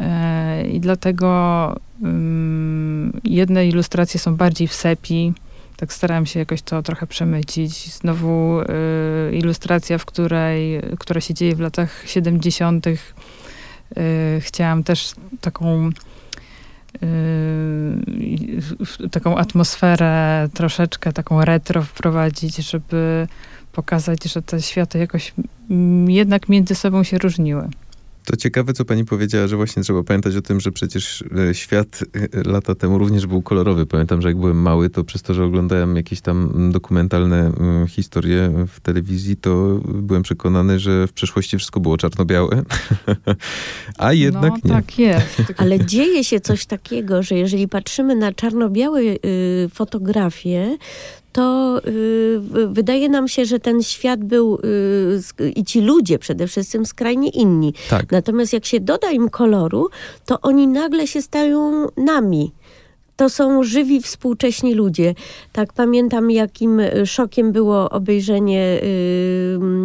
E, 0.00 0.68
I 0.68 0.80
dlatego 0.80 1.76
um, 2.02 3.20
jedne 3.24 3.66
ilustracje 3.66 4.20
są 4.20 4.36
bardziej 4.36 4.68
w 4.68 4.74
sepi. 4.74 5.32
Tak 5.76 5.92
starałem 5.92 6.26
się 6.26 6.38
jakoś 6.38 6.62
to 6.62 6.82
trochę 6.82 7.06
przemycić. 7.06 7.94
Znowu 7.94 8.60
y, 8.60 8.66
ilustracja, 9.36 9.98
w 9.98 10.04
której, 10.04 10.80
która 10.98 11.20
się 11.20 11.34
dzieje 11.34 11.56
w 11.56 11.60
latach 11.60 12.02
70. 12.06 12.86
Y, 12.86 12.96
chciałam 14.40 14.84
też 14.84 15.12
taką 15.40 15.90
taką 19.10 19.36
atmosferę 19.36 20.48
troszeczkę 20.54 21.12
taką 21.12 21.44
retro 21.44 21.82
wprowadzić, 21.82 22.56
żeby 22.56 23.28
pokazać, 23.72 24.24
że 24.24 24.42
te 24.42 24.62
światy 24.62 24.98
jakoś 24.98 25.34
jednak 26.06 26.48
między 26.48 26.74
sobą 26.74 27.02
się 27.02 27.18
różniły. 27.18 27.68
To 28.24 28.36
ciekawe, 28.36 28.72
co 28.72 28.84
pani 28.84 29.04
powiedziała, 29.04 29.46
że 29.46 29.56
właśnie 29.56 29.82
trzeba 29.82 30.02
pamiętać 30.02 30.36
o 30.36 30.42
tym, 30.42 30.60
że 30.60 30.72
przecież 30.72 31.24
e, 31.50 31.54
świat 31.54 32.04
e, 32.34 32.50
lata 32.50 32.74
temu 32.74 32.98
również 32.98 33.26
był 33.26 33.42
kolorowy. 33.42 33.86
Pamiętam, 33.86 34.22
że 34.22 34.28
jak 34.28 34.36
byłem 34.36 34.62
mały, 34.62 34.90
to 34.90 35.04
przez 35.04 35.22
to, 35.22 35.34
że 35.34 35.44
oglądałem 35.44 35.96
jakieś 35.96 36.20
tam 36.20 36.70
dokumentalne 36.72 37.52
historie 37.88 38.66
w 38.68 38.80
telewizji, 38.80 39.36
to 39.36 39.80
byłem 39.84 40.22
przekonany, 40.22 40.78
że 40.78 41.06
w 41.06 41.12
przeszłości 41.12 41.58
wszystko 41.58 41.80
było 41.80 41.96
czarno-białe. 41.96 42.62
A 43.98 44.12
jednak 44.12 44.50
no, 44.50 44.58
nie. 44.64 44.70
tak 44.70 44.98
jest. 44.98 45.42
Ale 45.56 45.84
dzieje 45.84 46.24
się 46.24 46.40
coś 46.40 46.66
takiego, 46.66 47.22
że 47.22 47.34
jeżeli 47.34 47.68
patrzymy 47.68 48.16
na 48.16 48.32
czarno-białe 48.32 49.00
y, 49.00 49.18
fotografie, 49.74 50.76
to 51.34 51.80
y, 51.86 52.40
wydaje 52.68 53.08
nam 53.08 53.28
się, 53.28 53.44
że 53.44 53.60
ten 53.60 53.82
świat 53.82 54.24
był 54.24 54.58
y, 55.40 55.50
i 55.50 55.64
ci 55.64 55.80
ludzie 55.80 56.18
przede 56.18 56.46
wszystkim 56.46 56.86
skrajnie 56.86 57.28
inni. 57.28 57.74
Tak. 57.90 58.12
Natomiast 58.12 58.52
jak 58.52 58.64
się 58.64 58.80
doda 58.80 59.10
im 59.10 59.30
koloru, 59.30 59.88
to 60.26 60.40
oni 60.40 60.68
nagle 60.68 61.06
się 61.06 61.22
stają 61.22 61.86
nami 61.96 62.52
to 63.16 63.30
są 63.30 63.62
żywi, 63.62 64.02
współcześni 64.02 64.74
ludzie. 64.74 65.14
Tak 65.52 65.72
pamiętam, 65.72 66.30
jakim 66.30 66.80
y, 66.80 67.06
szokiem 67.06 67.52
było 67.52 67.90
obejrzenie 67.90 68.80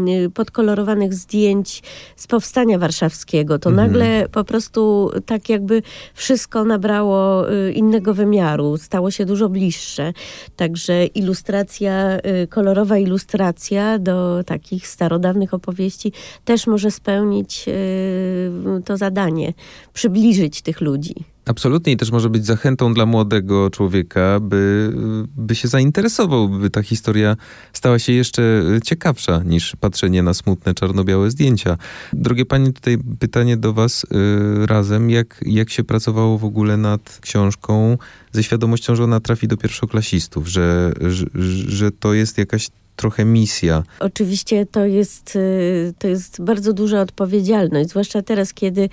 yy, 0.05 0.29
podkolorowanych 0.29 1.13
zdjęć 1.13 1.83
z 2.15 2.27
powstania 2.27 2.79
warszawskiego. 2.79 3.59
To 3.59 3.69
mhm. 3.69 3.87
nagle 3.87 4.29
po 4.31 4.43
prostu 4.43 5.11
tak 5.25 5.49
jakby 5.49 5.81
wszystko 6.13 6.63
nabrało 6.63 7.51
y, 7.53 7.71
innego 7.71 8.13
wymiaru, 8.13 8.77
stało 8.77 9.11
się 9.11 9.25
dużo 9.25 9.49
bliższe. 9.49 10.13
Także 10.55 11.05
ilustracja, 11.05 12.17
y, 12.43 12.47
kolorowa 12.47 12.97
ilustracja 12.97 13.99
do 13.99 14.43
takich 14.45 14.87
starodawnych 14.87 15.53
opowieści 15.53 16.11
też 16.45 16.67
może 16.67 16.91
spełnić 16.91 17.65
y, 17.67 18.51
to 18.85 18.97
zadanie, 18.97 19.53
przybliżyć 19.93 20.61
tych 20.61 20.81
ludzi. 20.81 21.15
Absolutnie 21.49 21.93
i 21.93 21.97
też 21.97 22.11
może 22.11 22.29
być 22.29 22.45
zachętą 22.45 22.93
dla 22.93 23.05
młodego 23.05 23.69
człowieka, 23.69 24.39
by, 24.39 24.93
by 25.37 25.55
się 25.55 25.67
zainteresował, 25.67 26.49
by 26.49 26.69
ta 26.69 26.83
historia 26.83 27.35
stała 27.73 27.99
się 27.99 28.13
jeszcze 28.13 28.63
ciekawsza 28.83 29.41
niż 29.45 29.75
patrzenie 29.75 30.23
na 30.23 30.33
smutne 30.33 30.73
czarno-białe 30.73 31.31
zdjęcia. 31.31 31.77
Drogie 32.13 32.45
panie, 32.45 32.73
tutaj 32.73 32.97
pytanie 33.19 33.57
do 33.57 33.73
was 33.73 34.03
y, 34.03 34.07
razem. 34.65 35.09
Jak, 35.09 35.39
jak 35.45 35.69
się 35.69 35.83
pracowało 35.83 36.37
w 36.37 36.45
ogóle 36.45 36.77
nad 36.77 37.19
książką 37.21 37.97
ze 38.31 38.43
świadomością, 38.43 38.95
że 38.95 39.03
ona 39.03 39.19
trafi 39.19 39.47
do 39.47 39.57
pierwszoklasistów, 39.57 40.47
że, 40.47 40.93
że, 41.01 41.25
że 41.67 41.91
to 41.91 42.13
jest 42.13 42.37
jakaś 42.37 42.67
trochę 42.95 43.25
misja. 43.25 43.83
Oczywiście 43.99 44.65
to 44.65 44.85
jest, 44.85 45.35
y, 45.35 45.93
to 45.99 46.07
jest 46.07 46.41
bardzo 46.41 46.73
duża 46.73 47.01
odpowiedzialność, 47.01 47.89
zwłaszcza 47.89 48.21
teraz, 48.21 48.53
kiedy 48.53 48.89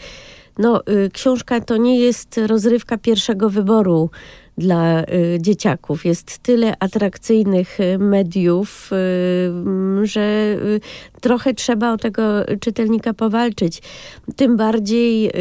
no, 0.58 0.82
y, 0.90 1.10
książka 1.12 1.60
to 1.60 1.76
nie 1.76 2.00
jest 2.00 2.40
rozrywka 2.46 2.98
pierwszego 2.98 3.50
wyboru 3.50 4.10
dla 4.58 5.02
y, 5.02 5.38
dzieciaków. 5.40 6.04
Jest 6.04 6.38
tyle 6.38 6.74
atrakcyjnych 6.80 7.80
y, 7.80 7.98
mediów, 7.98 8.90
że 10.02 10.56
trochę 11.20 11.54
trzeba 11.54 11.92
o 11.92 11.96
tego 11.96 12.22
czytelnika 12.60 13.14
powalczyć. 13.14 13.82
Tym 14.36 14.56
bardziej 14.56 15.32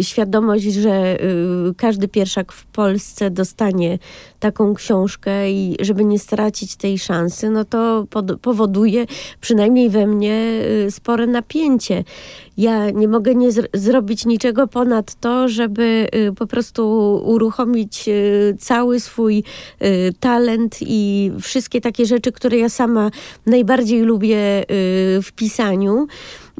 świadomość, 0.00 0.64
że 0.64 1.18
każdy 1.76 2.08
pierwszak 2.08 2.52
w 2.52 2.66
Polsce 2.66 3.30
dostanie 3.30 3.98
taką 4.40 4.74
książkę 4.74 5.50
i 5.50 5.76
żeby 5.80 6.04
nie 6.04 6.18
stracić 6.18 6.76
tej 6.76 6.98
szansy, 6.98 7.50
no 7.50 7.64
to 7.64 8.06
powoduje 8.42 9.06
przynajmniej 9.40 9.90
we 9.90 10.06
mnie 10.06 10.60
spore 10.90 11.26
napięcie. 11.26 12.04
Ja 12.56 12.90
nie 12.90 13.08
mogę 13.08 13.34
nie 13.34 13.48
zrobić 13.74 14.26
niczego 14.26 14.66
ponad 14.66 15.14
to, 15.14 15.48
żeby 15.48 16.08
po 16.36 16.46
prostu 16.46 17.14
uruchomić 17.24 18.06
Y, 18.08 18.56
cały 18.58 19.00
swój 19.00 19.42
y, 19.82 20.12
talent 20.20 20.78
i 20.80 21.32
wszystkie 21.40 21.80
takie 21.80 22.06
rzeczy, 22.06 22.32
które 22.32 22.58
ja 22.58 22.68
sama 22.68 23.10
najbardziej 23.46 24.00
lubię 24.00 24.62
y, 24.62 24.64
w 25.22 25.32
pisaniu. 25.36 26.06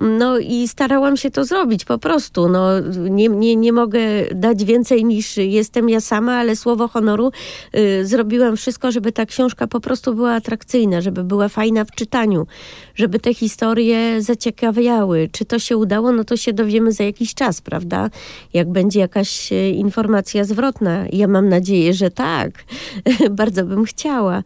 No 0.00 0.38
i 0.38 0.68
starałam 0.68 1.16
się 1.16 1.30
to 1.30 1.44
zrobić 1.44 1.84
po 1.84 1.98
prostu. 1.98 2.48
No, 2.48 2.80
nie, 3.10 3.28
nie, 3.28 3.56
nie 3.56 3.72
mogę 3.72 4.00
dać 4.34 4.64
więcej 4.64 5.04
niż 5.04 5.36
jestem 5.36 5.88
ja 5.88 6.00
sama, 6.00 6.34
ale 6.34 6.56
słowo 6.56 6.88
honoru 6.88 7.30
y, 7.76 8.06
zrobiłam 8.06 8.56
wszystko, 8.56 8.92
żeby 8.92 9.12
ta 9.12 9.26
książka 9.26 9.66
po 9.66 9.80
prostu 9.80 10.14
była 10.14 10.32
atrakcyjna, 10.32 11.00
żeby 11.00 11.24
była 11.24 11.48
fajna 11.48 11.84
w 11.84 11.90
czytaniu, 11.90 12.46
żeby 12.94 13.18
te 13.18 13.34
historie 13.34 14.22
zaciekawiały. 14.22 15.28
Czy 15.32 15.44
to 15.44 15.58
się 15.58 15.76
udało, 15.76 16.12
no 16.12 16.24
to 16.24 16.36
się 16.36 16.52
dowiemy 16.52 16.92
za 16.92 17.04
jakiś 17.04 17.34
czas, 17.34 17.60
prawda? 17.60 18.10
Jak 18.52 18.72
będzie 18.72 19.00
jakaś 19.00 19.52
y, 19.52 19.70
informacja 19.70 20.44
zwrotna. 20.44 21.04
Ja 21.12 21.28
mam 21.28 21.48
nadzieję, 21.48 21.94
że 21.94 22.10
tak. 22.10 22.64
Bardzo 23.30 23.64
bym 23.64 23.84
chciała. 23.84 24.42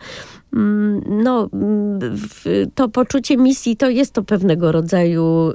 Mm, 0.52 1.02
no, 1.23 1.49
to 2.75 2.88
poczucie 2.88 3.37
misji 3.37 3.76
to 3.76 3.88
jest 3.88 4.12
to 4.12 4.23
pewnego 4.23 4.73
rodzaju 4.73 5.50
y, 5.50 5.54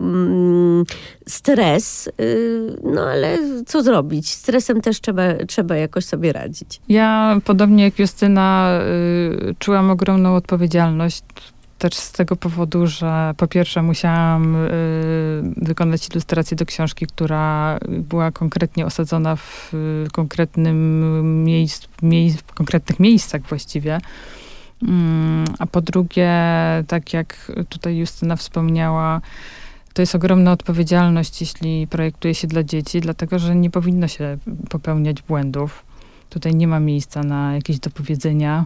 mm, 0.00 0.84
stres, 1.28 2.10
y, 2.20 2.76
no 2.82 3.02
ale 3.02 3.38
co 3.66 3.82
zrobić? 3.82 4.28
Stresem 4.32 4.80
też 4.80 5.00
trzeba, 5.00 5.22
trzeba 5.48 5.76
jakoś 5.76 6.04
sobie 6.04 6.32
radzić. 6.32 6.80
Ja, 6.88 7.40
podobnie 7.44 7.84
jak 7.84 7.98
Justyna, 7.98 8.80
y, 9.50 9.54
czułam 9.58 9.90
ogromną 9.90 10.34
odpowiedzialność 10.34 11.22
też 11.78 11.94
z 11.94 12.12
tego 12.12 12.36
powodu, 12.36 12.86
że 12.86 13.34
po 13.36 13.46
pierwsze 13.46 13.82
musiałam 13.82 14.56
y, 14.56 14.68
wykonać 15.56 16.08
ilustrację 16.08 16.56
do 16.56 16.66
książki, 16.66 17.06
która 17.06 17.78
była 17.88 18.30
konkretnie 18.30 18.86
osadzona 18.86 19.36
w 19.36 19.74
y, 19.74 20.10
konkretnym 20.12 21.44
miejscu, 21.44 21.88
mie 22.02 22.32
w 22.32 22.52
konkretnych 22.52 23.00
miejscach 23.00 23.42
właściwie. 23.42 23.98
Mm, 24.82 25.44
a 25.58 25.66
po 25.66 25.80
drugie, 25.80 26.32
tak 26.86 27.12
jak 27.12 27.52
tutaj 27.68 27.96
Justyna 27.96 28.36
wspomniała, 28.36 29.20
to 29.92 30.02
jest 30.02 30.14
ogromna 30.14 30.52
odpowiedzialność, 30.52 31.40
jeśli 31.40 31.86
projektuje 31.86 32.34
się 32.34 32.46
dla 32.46 32.62
dzieci, 32.62 33.00
dlatego 33.00 33.38
że 33.38 33.56
nie 33.56 33.70
powinno 33.70 34.08
się 34.08 34.38
popełniać 34.70 35.22
błędów. 35.22 35.84
Tutaj 36.30 36.54
nie 36.54 36.68
ma 36.68 36.80
miejsca 36.80 37.22
na 37.22 37.54
jakieś 37.54 37.78
dopowiedzenia 37.78 38.64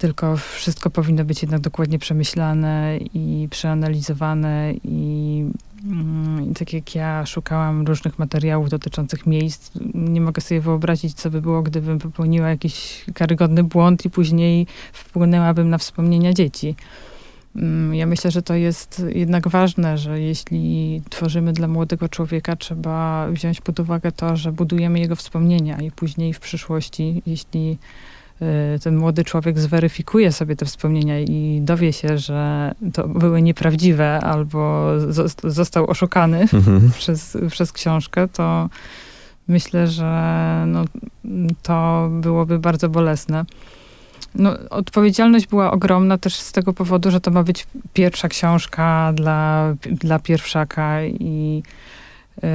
tylko 0.00 0.36
wszystko 0.36 0.90
powinno 0.90 1.24
być 1.24 1.42
jednak 1.42 1.60
dokładnie 1.60 1.98
przemyślane 1.98 2.98
i 3.14 3.48
przeanalizowane 3.50 4.72
i, 4.84 5.44
mm, 5.84 6.50
i 6.50 6.54
tak 6.54 6.72
jak 6.72 6.94
ja 6.94 7.26
szukałam 7.26 7.86
różnych 7.86 8.18
materiałów 8.18 8.68
dotyczących 8.68 9.26
miejsc, 9.26 9.70
nie 9.94 10.20
mogę 10.20 10.42
sobie 10.42 10.60
wyobrazić, 10.60 11.14
co 11.14 11.30
by 11.30 11.40
było, 11.40 11.62
gdybym 11.62 11.98
popełniła 11.98 12.48
jakiś 12.48 13.04
karygodny 13.14 13.64
błąd 13.64 14.04
i 14.04 14.10
później 14.10 14.66
wpłynęłabym 14.92 15.70
na 15.70 15.78
wspomnienia 15.78 16.32
dzieci. 16.32 16.74
Mm, 17.56 17.94
ja 17.94 18.06
myślę, 18.06 18.30
że 18.30 18.42
to 18.42 18.54
jest 18.54 19.02
jednak 19.14 19.48
ważne, 19.48 19.98
że 19.98 20.20
jeśli 20.20 21.02
tworzymy 21.10 21.52
dla 21.52 21.68
młodego 21.68 22.08
człowieka, 22.08 22.56
trzeba 22.56 23.28
wziąć 23.28 23.60
pod 23.60 23.80
uwagę 23.80 24.12
to, 24.12 24.36
że 24.36 24.52
budujemy 24.52 25.00
jego 25.00 25.16
wspomnienia 25.16 25.80
i 25.80 25.90
później 25.90 26.32
w 26.32 26.40
przyszłości, 26.40 27.22
jeśli 27.26 27.78
ten 28.82 28.96
młody 28.96 29.24
człowiek 29.24 29.58
zweryfikuje 29.58 30.32
sobie 30.32 30.56
te 30.56 30.66
wspomnienia 30.66 31.20
i 31.20 31.60
dowie 31.62 31.92
się, 31.92 32.18
że 32.18 32.72
to 32.92 33.08
były 33.08 33.42
nieprawdziwe 33.42 34.20
albo 34.20 34.90
został 35.44 35.90
oszukany 35.90 36.40
mhm. 36.52 36.90
przez, 36.98 37.38
przez 37.50 37.72
książkę, 37.72 38.28
to 38.28 38.68
myślę, 39.48 39.86
że 39.86 40.64
no, 40.66 40.84
to 41.62 42.08
byłoby 42.12 42.58
bardzo 42.58 42.88
bolesne. 42.88 43.44
No, 44.34 44.54
odpowiedzialność 44.70 45.46
była 45.46 45.70
ogromna 45.70 46.18
też 46.18 46.34
z 46.34 46.52
tego 46.52 46.72
powodu, 46.72 47.10
że 47.10 47.20
to 47.20 47.30
ma 47.30 47.42
być 47.42 47.66
pierwsza 47.92 48.28
książka 48.28 49.12
dla, 49.14 49.74
dla 49.90 50.18
pierwszaka 50.18 51.04
i 51.04 51.62
yy, 52.42 52.48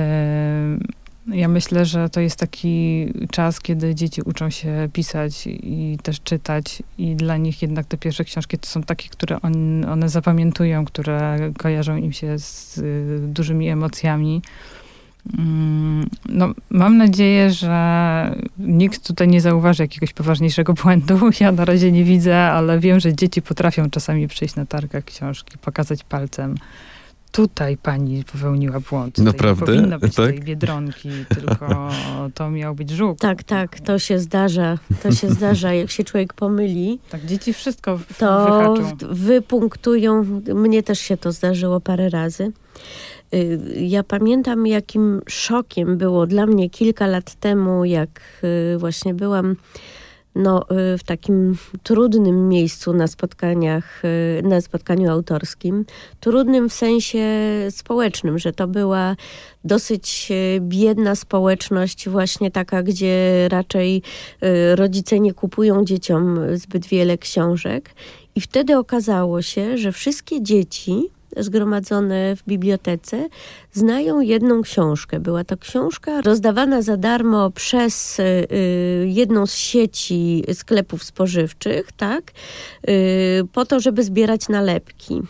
ja 1.28 1.48
myślę, 1.48 1.86
że 1.86 2.10
to 2.10 2.20
jest 2.20 2.40
taki 2.40 3.06
czas, 3.32 3.60
kiedy 3.60 3.96
dzieci 3.96 4.22
uczą 4.22 4.50
się 4.50 4.90
pisać 4.94 5.48
i 5.48 5.98
też 6.04 6.22
czytać 6.22 6.84
i 6.98 7.16
dla 7.16 7.38
nich 7.38 7.62
jednak 7.62 7.86
te 7.86 7.98
pierwsze 7.98 8.24
książki 8.24 8.58
to 8.58 8.68
są 8.68 8.84
takie, 8.84 9.10
które 9.10 9.42
on, 9.42 9.86
one 9.86 10.10
zapamiętują, 10.10 10.86
które 10.86 11.52
kojarzą 11.58 11.98
im 11.98 12.14
się 12.14 12.40
z 12.40 12.78
y, 12.78 13.20
dużymi 13.28 13.70
emocjami. 13.70 14.42
Mm, 15.38 16.10
no, 16.30 16.50
mam 16.70 16.98
nadzieję, 16.98 17.52
że 17.52 18.36
nikt 18.60 19.08
tutaj 19.08 19.28
nie 19.28 19.42
zauważy 19.42 19.84
jakiegoś 19.84 20.14
poważniejszego 20.14 20.74
błędu. 20.84 21.20
Ja 21.40 21.52
na 21.52 21.66
razie 21.66 21.92
nie 21.92 22.04
widzę, 22.04 22.42
ale 22.42 22.80
wiem, 22.80 23.00
że 23.00 23.16
dzieci 23.16 23.42
potrafią 23.42 23.90
czasami 23.90 24.28
przyjść 24.28 24.56
na 24.56 24.66
targach 24.66 25.04
książki, 25.04 25.58
pokazać 25.58 26.04
palcem. 26.04 26.56
Tutaj 27.36 27.78
pani 27.78 28.24
popełniła 28.24 28.80
błąd. 28.80 29.16
Tutaj 29.16 29.26
Naprawdę? 29.26 29.72
Nie 29.72 29.78
powinno 29.78 30.00
być 30.00 30.16
tak? 30.16 30.26
tej 30.26 30.40
biedronki, 30.40 31.10
tylko 31.36 31.90
to 32.34 32.50
miał 32.50 32.76
być 32.76 32.90
żuk. 32.90 33.20
Tak, 33.20 33.44
tak, 33.44 33.80
to 33.80 34.00
się 34.00 34.20
zdarza. 34.20 34.78
To 35.04 35.12
się 35.12 35.30
zdarza, 35.30 35.74
jak 35.74 35.92
się 35.92 36.04
człowiek 36.04 36.34
pomyli. 36.34 37.00
Tak, 37.10 37.26
dzieci 37.26 37.54
wszystko 37.54 38.00
to 38.18 38.46
wyhaczą. 38.46 38.98
wypunktują. 39.12 40.24
Mnie 40.54 40.84
też 40.84 41.00
się 41.00 41.18
to 41.18 41.32
zdarzyło 41.32 41.80
parę 41.80 42.10
razy. 42.10 42.52
Y, 43.34 43.60
ja 43.76 44.04
pamiętam, 44.04 44.68
jakim 44.68 45.22
szokiem 45.28 45.98
było 45.98 46.28
dla 46.28 46.46
mnie 46.46 46.70
kilka 46.70 47.08
lat 47.08 47.36
temu, 47.36 47.86
jak 47.86 48.22
y, 48.44 48.78
właśnie 48.78 49.14
byłam 49.14 49.56
no, 50.36 50.66
y, 50.94 50.98
w 50.98 51.04
takim 51.04 51.58
trudnym 51.84 52.50
miejscu 52.50 52.94
na 52.94 53.08
spotkaniach, 53.08 54.02
na 54.44 54.62
spotkaniu 54.62 55.12
autorskim. 55.12 55.86
Trudnym 56.20 56.70
w 56.70 56.74
sensie 56.74 57.28
społecznym, 57.70 58.40
że 58.40 58.54
to 58.54 58.68
była 58.68 59.16
dosyć 59.64 60.32
biedna 60.60 61.16
społeczność, 61.16 62.10
właśnie 62.10 62.52
taka, 62.52 62.84
gdzie 62.84 63.48
raczej 63.50 64.02
rodzice 64.76 65.20
nie 65.20 65.34
kupują 65.34 65.86
dzieciom 65.86 66.40
zbyt 66.54 66.86
wiele 66.86 67.18
książek. 67.18 67.90
I 68.36 68.42
wtedy 68.42 68.78
okazało 68.78 69.42
się, 69.42 69.78
że 69.78 69.92
wszystkie 69.92 70.42
dzieci 70.42 71.10
zgromadzone 71.38 72.36
w 72.36 72.44
bibliotece 72.44 73.30
znają 73.74 74.22
jedną 74.22 74.62
książkę. 74.62 75.20
Była 75.20 75.44
to 75.44 75.58
książka 75.58 76.22
rozdawana 76.22 76.82
za 76.82 76.98
darmo 76.98 77.52
przez 77.52 78.20
y, 78.20 78.24
y, 78.24 79.06
jedną 79.08 79.48
z 79.48 79.54
sieci 79.54 80.44
sklepów 80.54 81.04
spożywczych, 81.04 81.92
tak? 81.92 82.32
Y, 82.90 83.48
po 83.54 83.66
to, 83.66 83.80
żeby 83.80 84.04
zbierać 84.04 84.50
nalepki. 84.50 85.22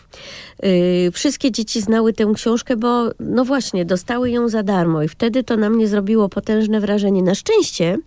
Wszystkie 1.12 1.52
dzieci 1.52 1.80
znały 1.80 2.12
tę 2.12 2.32
książkę, 2.34 2.76
bo 2.76 3.10
no 3.20 3.44
właśnie, 3.44 3.84
dostały 3.84 4.30
ją 4.30 4.48
za 4.48 4.62
darmo 4.62 5.02
i 5.02 5.08
wtedy 5.08 5.44
to 5.44 5.56
na 5.56 5.70
mnie 5.70 5.88
zrobiło 5.88 6.28
potężne 6.28 6.80
wrażenie. 6.80 7.22
Na 7.22 7.34
szczęście 7.34 7.98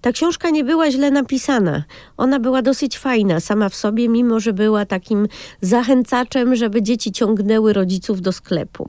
ta 0.00 0.12
książka 0.12 0.50
nie 0.50 0.64
była 0.64 0.90
źle 0.90 1.10
napisana. 1.10 1.84
Ona 2.16 2.40
była 2.40 2.62
dosyć 2.62 2.98
fajna 2.98 3.40
sama 3.40 3.68
w 3.68 3.74
sobie, 3.74 4.08
mimo 4.08 4.40
że 4.40 4.52
była 4.52 4.86
takim 4.86 5.28
zachęcaczem, 5.60 6.56
żeby 6.56 6.82
dzieci 6.82 7.12
ciągnęły 7.12 7.45
rodziców 7.72 8.20
do 8.20 8.32
sklepu. 8.32 8.88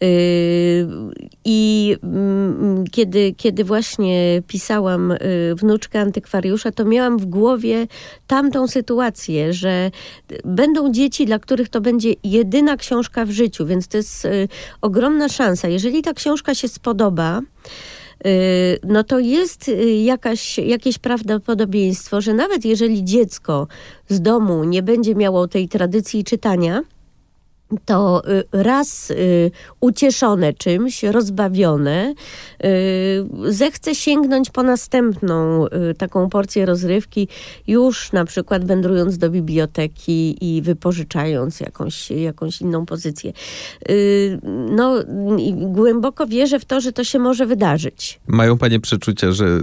Yy, 0.00 0.08
I 1.44 1.96
mm, 2.02 2.84
kiedy, 2.90 3.34
kiedy 3.36 3.64
właśnie 3.64 4.42
pisałam 4.46 5.10
yy, 5.10 5.54
wnuczkę 5.54 6.00
antykwariusza, 6.00 6.72
to 6.72 6.84
miałam 6.84 7.18
w 7.18 7.26
głowie 7.26 7.86
tamtą 8.26 8.68
sytuację, 8.68 9.52
że 9.52 9.90
będą 10.44 10.92
dzieci, 10.92 11.26
dla 11.26 11.38
których 11.38 11.68
to 11.68 11.80
będzie 11.80 12.14
jedyna 12.24 12.76
książka 12.76 13.24
w 13.24 13.30
życiu, 13.30 13.66
więc 13.66 13.88
to 13.88 13.96
jest 13.96 14.24
yy, 14.24 14.48
ogromna 14.80 15.28
szansa. 15.28 15.68
Jeżeli 15.68 16.02
ta 16.02 16.14
książka 16.14 16.54
się 16.54 16.68
spodoba, 16.68 17.40
no 18.84 19.04
to 19.04 19.18
jest 19.18 19.70
jakaś, 20.04 20.58
jakieś 20.58 20.98
prawdopodobieństwo, 20.98 22.20
że 22.20 22.34
nawet 22.34 22.64
jeżeli 22.64 23.04
dziecko 23.04 23.66
z 24.08 24.20
domu 24.20 24.64
nie 24.64 24.82
będzie 24.82 25.14
miało 25.14 25.48
tej 25.48 25.68
tradycji 25.68 26.24
czytania, 26.24 26.82
to 27.84 28.22
y, 28.28 28.44
raz 28.52 29.10
y, 29.10 29.50
ucieszone 29.80 30.52
czymś, 30.52 31.02
rozbawione, 31.02 32.14
y, 32.64 33.52
zechce 33.52 33.94
sięgnąć 33.94 34.50
po 34.50 34.62
następną 34.62 35.66
taką 35.98 36.28
porcję 36.28 36.66
rozrywki, 36.66 37.28
już 37.66 38.12
na 38.12 38.24
przykład 38.24 38.64
wędrując 38.64 39.18
do 39.18 39.30
biblioteki 39.30 40.36
i 40.40 40.62
wypożyczając 40.62 41.60
jakąś, 41.60 42.10
jakąś 42.10 42.60
inną 42.60 42.86
pozycję. 42.86 43.32
No, 44.70 44.94
głęboko 45.52 46.26
wierzę 46.26 46.58
w 46.58 46.64
to, 46.64 46.80
że 46.80 46.92
to 46.92 47.04
się 47.04 47.18
może 47.18 47.46
wydarzyć. 47.46 48.20
Mają 48.26 48.58
panie 48.58 48.80
przeczucia, 48.80 49.32
że 49.32 49.60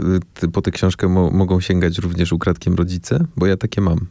po 0.53 0.61
tę 0.61 0.71
książkę 0.71 1.07
mo 1.07 1.31
mogą 1.31 1.61
sięgać 1.61 1.97
również 1.97 2.33
ukradkiem 2.33 2.75
rodzice? 2.75 3.25
Bo 3.37 3.45
ja 3.45 3.57
takie 3.57 3.81
mam. 3.81 3.99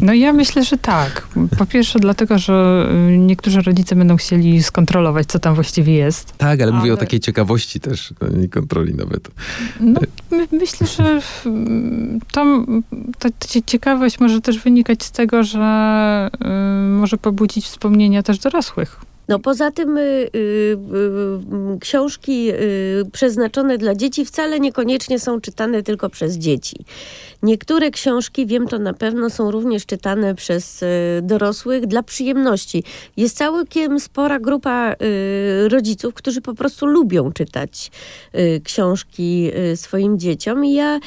No 0.00 0.14
ja 0.14 0.32
myślę, 0.32 0.64
że 0.64 0.78
tak. 0.78 1.28
Po 1.58 1.66
pierwsze 1.66 1.98
dlatego, 1.98 2.35
że 2.38 2.86
y, 3.10 3.18
niektórzy 3.18 3.62
rodzice 3.62 3.96
będą 3.96 4.16
chcieli 4.16 4.62
skontrolować, 4.62 5.26
co 5.26 5.38
tam 5.38 5.54
właściwie 5.54 5.94
jest. 5.94 6.36
Tak, 6.38 6.60
ale, 6.60 6.72
ale... 6.72 6.80
mówię 6.80 6.94
o 6.94 6.96
takiej 6.96 7.20
ciekawości 7.20 7.80
też, 7.80 8.14
no, 8.20 8.28
nie 8.38 8.48
kontroli 8.48 8.94
nawet. 8.94 9.28
No, 9.80 10.00
my, 10.30 10.48
myślę, 10.52 10.86
że 10.86 11.20
to, 12.32 12.64
ta, 13.18 13.28
ta 13.30 13.60
ciekawość 13.66 14.20
może 14.20 14.40
też 14.40 14.58
wynikać 14.58 15.04
z 15.04 15.10
tego, 15.10 15.44
że 15.44 16.30
y, 16.34 16.48
może 16.88 17.16
pobudzić 17.16 17.64
wspomnienia 17.64 18.22
też 18.22 18.38
dorosłych. 18.38 19.00
No 19.28 19.38
poza 19.38 19.70
tym 19.70 19.96
y, 19.96 20.00
y, 20.00 20.28
y, 20.36 21.78
książki 21.80 22.50
y, 22.50 23.04
przeznaczone 23.12 23.78
dla 23.78 23.94
dzieci 23.94 24.24
wcale 24.24 24.60
niekoniecznie 24.60 25.20
są 25.20 25.40
czytane 25.40 25.82
tylko 25.82 26.10
przez 26.10 26.36
dzieci. 26.38 26.76
Niektóre 27.42 27.90
książki, 27.90 28.46
wiem 28.46 28.68
to 28.68 28.78
na 28.78 28.94
pewno, 28.94 29.30
są 29.30 29.50
również 29.50 29.86
czytane 29.86 30.34
przez 30.34 30.82
y, 30.82 30.86
dorosłych 31.22 31.86
dla 31.86 32.02
przyjemności. 32.02 32.84
Jest 33.16 33.36
całkiem 33.36 34.00
spora 34.00 34.40
grupa 34.40 34.92
y, 34.92 35.68
rodziców, 35.68 36.14
którzy 36.14 36.40
po 36.40 36.54
prostu 36.54 36.86
lubią 36.86 37.32
czytać 37.32 37.90
książki 38.64 39.50
swoim 39.74 40.18
dzieciom. 40.18 40.64
I 40.64 40.74
ja 40.74 41.00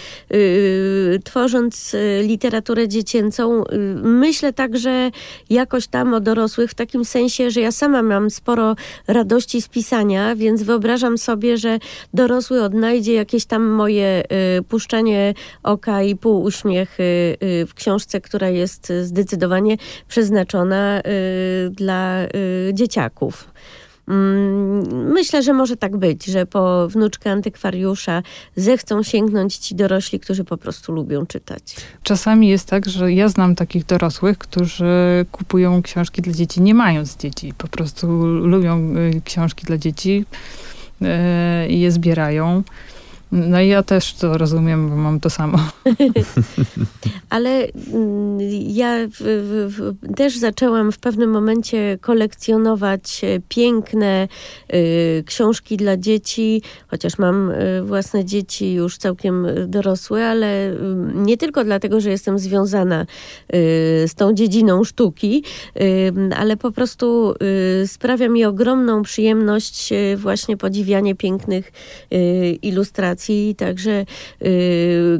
tworząc 1.23 1.95
literaturę 2.23 2.87
dziecięcą, 2.87 3.63
myślę 4.03 4.53
także 4.53 5.11
jakoś 5.49 5.87
tam 5.87 6.13
o 6.13 6.19
dorosłych 6.19 6.71
w 6.71 6.73
takim 6.73 7.05
sensie, 7.05 7.51
że 7.51 7.61
ja 7.61 7.71
sama 7.71 8.03
mam 8.03 8.29
sporo 8.29 8.75
radości 9.07 9.61
z 9.61 9.67
pisania, 9.67 10.35
więc 10.35 10.63
wyobrażam 10.63 11.17
sobie, 11.17 11.57
że 11.57 11.79
dorosły 12.13 12.63
odnajdzie 12.63 13.13
jakieś 13.13 13.45
tam 13.45 13.67
moje 13.67 14.23
y, 14.59 14.63
puszczanie 14.63 15.33
oka 15.63 16.03
i 16.03 16.15
półuśmiech 16.19 16.99
y, 16.99 17.03
y, 17.43 17.65
w 17.65 17.73
książce, 17.73 18.21
która 18.21 18.49
jest 18.49 18.93
zdecydowanie 19.03 19.77
przeznaczona 20.07 20.99
y, 20.99 21.69
dla 21.69 22.19
dzieciaków. 22.73 23.51
Mm, 24.07 25.11
myślę, 25.13 25.43
że 25.43 25.53
może 25.53 25.77
tak 25.77 25.97
być, 25.97 26.25
że 26.25 26.45
po 26.45 26.87
wnuczkę 26.87 27.31
antykwariusza 27.31 28.23
zechcą 28.55 29.03
sięgnąć 29.03 29.57
ci 29.57 29.75
dorośli, 29.75 30.19
którzy 30.19 30.43
po 30.43 30.57
prostu 30.57 30.91
lubią 30.91 31.25
czytać. 31.25 31.75
Czasami 32.03 32.47
jest 32.47 32.67
tak, 32.67 32.89
że 32.89 33.13
ja 33.13 33.29
znam 33.29 33.55
takich 33.55 33.85
dorosłych, 33.85 34.37
którzy 34.37 35.25
kupują 35.31 35.81
książki 35.81 36.21
dla 36.21 36.33
dzieci, 36.33 36.61
nie 36.61 36.73
mając 36.73 37.17
dzieci. 37.17 37.53
Po 37.57 37.67
prostu 37.67 38.07
lubią 38.25 38.93
książki 39.25 39.65
dla 39.65 39.77
dzieci 39.77 40.25
i 41.69 41.79
je 41.79 41.91
zbierają. 41.91 42.63
No 43.31 43.61
i 43.61 43.67
ja 43.67 43.83
też 43.83 44.13
to 44.13 44.37
rozumiem, 44.37 44.89
bo 44.89 44.95
mam 44.95 45.19
to 45.19 45.29
samo. 45.29 45.57
Ale 47.29 47.67
mm, 47.93 48.39
ja 48.67 49.07
w, 49.07 49.19
w, 49.77 50.15
też 50.15 50.37
zaczęłam 50.37 50.91
w 50.91 50.99
pewnym 50.99 51.29
momencie 51.29 51.97
kolekcjonować 52.01 53.21
e, 53.23 53.39
piękne 53.49 54.27
y, 54.73 55.23
książki 55.25 55.77
dla 55.77 55.97
dzieci, 55.97 56.61
chociaż 56.87 57.17
mam 57.17 57.51
y, 57.51 57.83
własne 57.83 58.25
dzieci 58.25 58.73
już 58.73 58.97
całkiem 58.97 59.47
dorosłe, 59.67 60.27
ale 60.27 60.71
y, 60.71 60.75
nie 61.15 61.37
tylko 61.37 61.63
dlatego, 61.63 62.01
że 62.01 62.09
jestem 62.09 62.39
związana 62.39 63.05
z 64.07 64.15
tą 64.15 64.33
dziedziną 64.33 64.83
sztuki, 64.83 65.43
ale 66.35 66.57
po 66.57 66.71
prostu 66.71 67.33
sprawia 67.85 68.29
mi 68.29 68.45
ogromną 68.45 69.03
przyjemność 69.03 69.93
właśnie 70.17 70.57
podziwianie 70.57 71.15
pięknych 71.15 71.71
ilustracji. 72.61 73.18
Także 73.57 74.05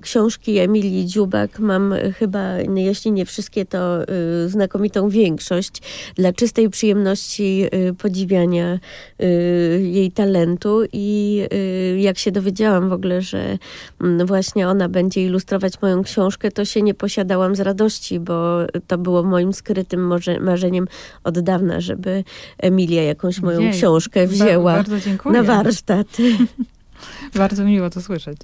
książki 0.02 0.58
Emilii 0.58 1.06
Dziubak 1.06 1.60
mam 1.60 1.94
chyba, 2.20 2.58
jeśli 2.76 3.12
nie 3.12 3.26
wszystkie, 3.26 3.66
to 3.66 4.04
y, 4.46 4.50
znakomitą 4.50 5.10
większość 5.10 5.82
dla 6.16 6.34
czystej 6.34 6.70
przyjemności 6.70 7.66
y, 7.90 7.94
podziwiania 7.94 8.80
y, 9.22 9.26
jej 9.84 10.12
talentu 10.12 10.82
i 10.94 11.40
jak 11.98 12.18
się 12.18 12.32
dowiedziałam 12.32 12.90
w 12.90 12.94
ogóle, 12.94 13.22
że 13.22 13.58
właśnie 14.26 14.68
ona 14.68 14.90
będzie 14.90 15.26
ilustrować 15.26 15.82
moją 15.82 16.04
książkę, 16.04 16.52
to 16.52 16.66
się 16.66 16.82
nie 16.82 16.94
posiadałam 16.94 17.56
z 17.56 17.60
radości, 17.60 18.20
bo 18.20 18.58
to 18.88 18.98
było 18.98 19.24
moim 19.24 19.54
skrytym 19.54 20.12
marzeniem 20.42 20.88
od 21.24 21.40
dawna, 21.40 21.82
żeby 21.82 22.24
Emilia 22.58 23.04
jakąś 23.04 23.40
moją 23.42 23.60
Jej, 23.60 23.72
książkę 23.72 24.28
wzięła 24.28 24.84
na 25.26 25.44
warsztat. 25.44 26.08
bardzo 27.36 27.66
miło 27.66 27.90
to 27.90 28.02
słyszeć. 28.02 28.38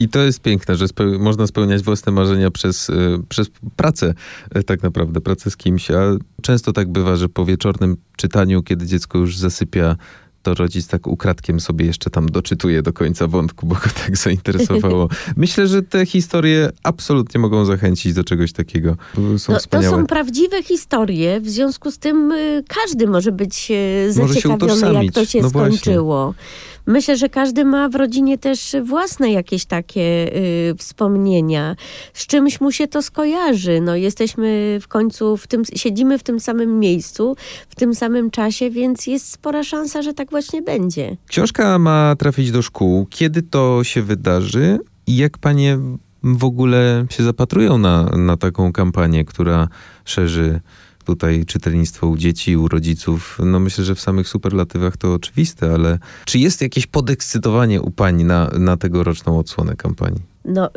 I 0.00 0.08
to 0.08 0.18
jest 0.18 0.40
piękne, 0.40 0.76
że 0.76 0.88
speł 0.88 1.18
można 1.18 1.46
spełniać 1.46 1.82
własne 1.82 2.12
marzenia 2.12 2.50
przez, 2.50 2.90
y, 2.90 3.18
przez 3.28 3.50
pracę, 3.76 4.14
y, 4.56 4.62
tak 4.62 4.82
naprawdę, 4.82 5.20
pracę 5.20 5.50
z 5.50 5.56
kimś. 5.56 5.90
A 5.90 6.00
często 6.42 6.72
tak 6.72 6.92
bywa, 6.92 7.16
że 7.16 7.28
po 7.28 7.44
wieczornym 7.44 7.96
czytaniu, 8.16 8.62
kiedy 8.62 8.86
dziecko 8.86 9.18
już 9.18 9.36
zasypia, 9.36 9.96
to 10.42 10.54
rodzic 10.54 10.86
tak 10.86 11.06
ukradkiem 11.06 11.60
sobie 11.60 11.86
jeszcze 11.86 12.10
tam 12.10 12.26
doczytuje 12.26 12.82
do 12.82 12.92
końca 12.92 13.26
wątku, 13.26 13.66
bo 13.66 13.74
go 13.74 13.80
tak 14.06 14.16
zainteresowało. 14.16 15.08
Myślę, 15.36 15.66
że 15.66 15.82
te 15.82 16.06
historie 16.06 16.70
absolutnie 16.82 17.40
mogą 17.40 17.64
zachęcić 17.64 18.14
do 18.14 18.24
czegoś 18.24 18.52
takiego. 18.52 18.96
Są 19.38 19.52
no, 19.52 19.58
to 19.70 19.82
są 19.82 20.06
prawdziwe 20.06 20.62
historie, 20.62 21.40
w 21.40 21.48
związku 21.48 21.90
z 21.90 21.98
tym 21.98 22.32
y, 22.32 22.64
każdy 22.68 23.06
może 23.06 23.32
być 23.32 23.68
y, 24.08 24.12
zaciekawiony, 24.12 24.80
może 24.80 25.04
jak 25.04 25.14
to 25.14 25.24
się 25.24 25.42
no 25.42 25.50
skończyło. 25.50 26.24
Właśnie. 26.24 26.71
Myślę, 26.86 27.16
że 27.16 27.28
każdy 27.28 27.64
ma 27.64 27.88
w 27.88 27.94
rodzinie 27.94 28.38
też 28.38 28.76
własne 28.84 29.32
jakieś 29.32 29.64
takie 29.64 30.36
y, 30.70 30.74
wspomnienia. 30.78 31.76
Z 32.14 32.26
czymś 32.26 32.60
mu 32.60 32.72
się 32.72 32.88
to 32.88 33.02
skojarzy. 33.02 33.80
No, 33.80 33.96
jesteśmy 33.96 34.78
w 34.82 34.88
końcu, 34.88 35.36
w 35.36 35.46
tym, 35.46 35.62
siedzimy 35.74 36.18
w 36.18 36.22
tym 36.22 36.40
samym 36.40 36.80
miejscu, 36.80 37.36
w 37.68 37.74
tym 37.74 37.94
samym 37.94 38.30
czasie, 38.30 38.70
więc 38.70 39.06
jest 39.06 39.32
spora 39.32 39.64
szansa, 39.64 40.02
że 40.02 40.14
tak 40.14 40.30
właśnie 40.30 40.62
będzie. 40.62 41.16
Książka 41.28 41.78
ma 41.78 42.16
trafić 42.18 42.50
do 42.50 42.62
szkół. 42.62 43.06
Kiedy 43.10 43.42
to 43.42 43.84
się 43.84 44.02
wydarzy 44.02 44.78
i 45.06 45.16
jak 45.16 45.38
panie 45.38 45.78
w 46.22 46.44
ogóle 46.44 47.06
się 47.10 47.22
zapatrują 47.22 47.78
na, 47.78 48.04
na 48.04 48.36
taką 48.36 48.72
kampanię, 48.72 49.24
która 49.24 49.68
szerzy 50.04 50.60
tutaj 51.04 51.44
czytelnictwo 51.46 52.06
u 52.06 52.16
dzieci, 52.16 52.56
u 52.56 52.68
rodziców. 52.68 53.38
No 53.44 53.60
myślę, 53.60 53.84
że 53.84 53.94
w 53.94 54.00
samych 54.00 54.28
superlatywach 54.28 54.96
to 54.96 55.14
oczywiste, 55.14 55.74
ale 55.74 55.98
czy 56.24 56.38
jest 56.38 56.62
jakieś 56.62 56.86
podekscytowanie 56.86 57.82
u 57.82 57.90
pani 57.90 58.24
na, 58.24 58.50
na 58.58 58.76
tegoroczną 58.76 59.38
odsłonę 59.38 59.76
kampanii? 59.76 60.31
No, 60.44 60.70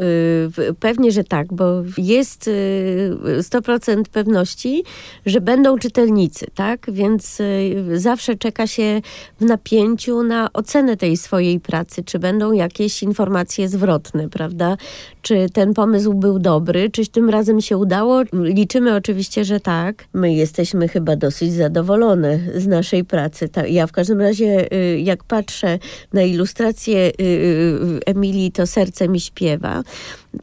y, 0.59 0.73
pewnie, 0.79 1.11
że 1.11 1.23
tak, 1.23 1.53
bo 1.53 1.83
jest 1.97 2.47
y, 2.47 3.17
100% 3.39 4.03
pewności, 4.11 4.83
że 5.25 5.41
będą 5.41 5.77
czytelnicy, 5.77 6.45
tak? 6.55 6.91
Więc 6.91 7.39
y, 7.39 7.99
zawsze 7.99 8.35
czeka 8.35 8.67
się 8.67 9.01
w 9.39 9.45
napięciu 9.45 10.23
na 10.23 10.49
ocenę 10.53 10.97
tej 10.97 11.17
swojej 11.17 11.59
pracy, 11.59 12.03
czy 12.03 12.19
będą 12.19 12.51
jakieś 12.51 13.03
informacje 13.03 13.69
zwrotne, 13.69 14.29
prawda? 14.29 14.77
Czy 15.21 15.49
ten 15.53 15.73
pomysł 15.73 16.13
był 16.13 16.39
dobry, 16.39 16.89
czy 16.89 17.07
tym 17.07 17.29
razem 17.29 17.61
się 17.61 17.77
udało? 17.77 18.21
Liczymy 18.33 18.95
oczywiście, 18.95 19.45
że 19.45 19.59
tak. 19.59 20.05
My 20.13 20.33
jesteśmy 20.33 20.87
chyba 20.87 21.15
dosyć 21.15 21.53
zadowolone 21.53 22.39
z 22.55 22.67
naszej 22.67 23.03
pracy. 23.03 23.49
Ja 23.69 23.87
w 23.87 23.91
każdym 23.91 24.21
razie, 24.21 24.73
y, 24.73 24.99
jak 24.99 25.23
patrzę 25.23 25.79
na 26.13 26.21
ilustrację 26.21 27.07
y, 27.07 27.23
y, 27.23 27.99
Emilii, 28.05 28.51
to 28.51 28.67
serce 28.67 29.09
mi 29.09 29.19
śpiewa 29.19 29.54
śpiewa. 29.55 29.83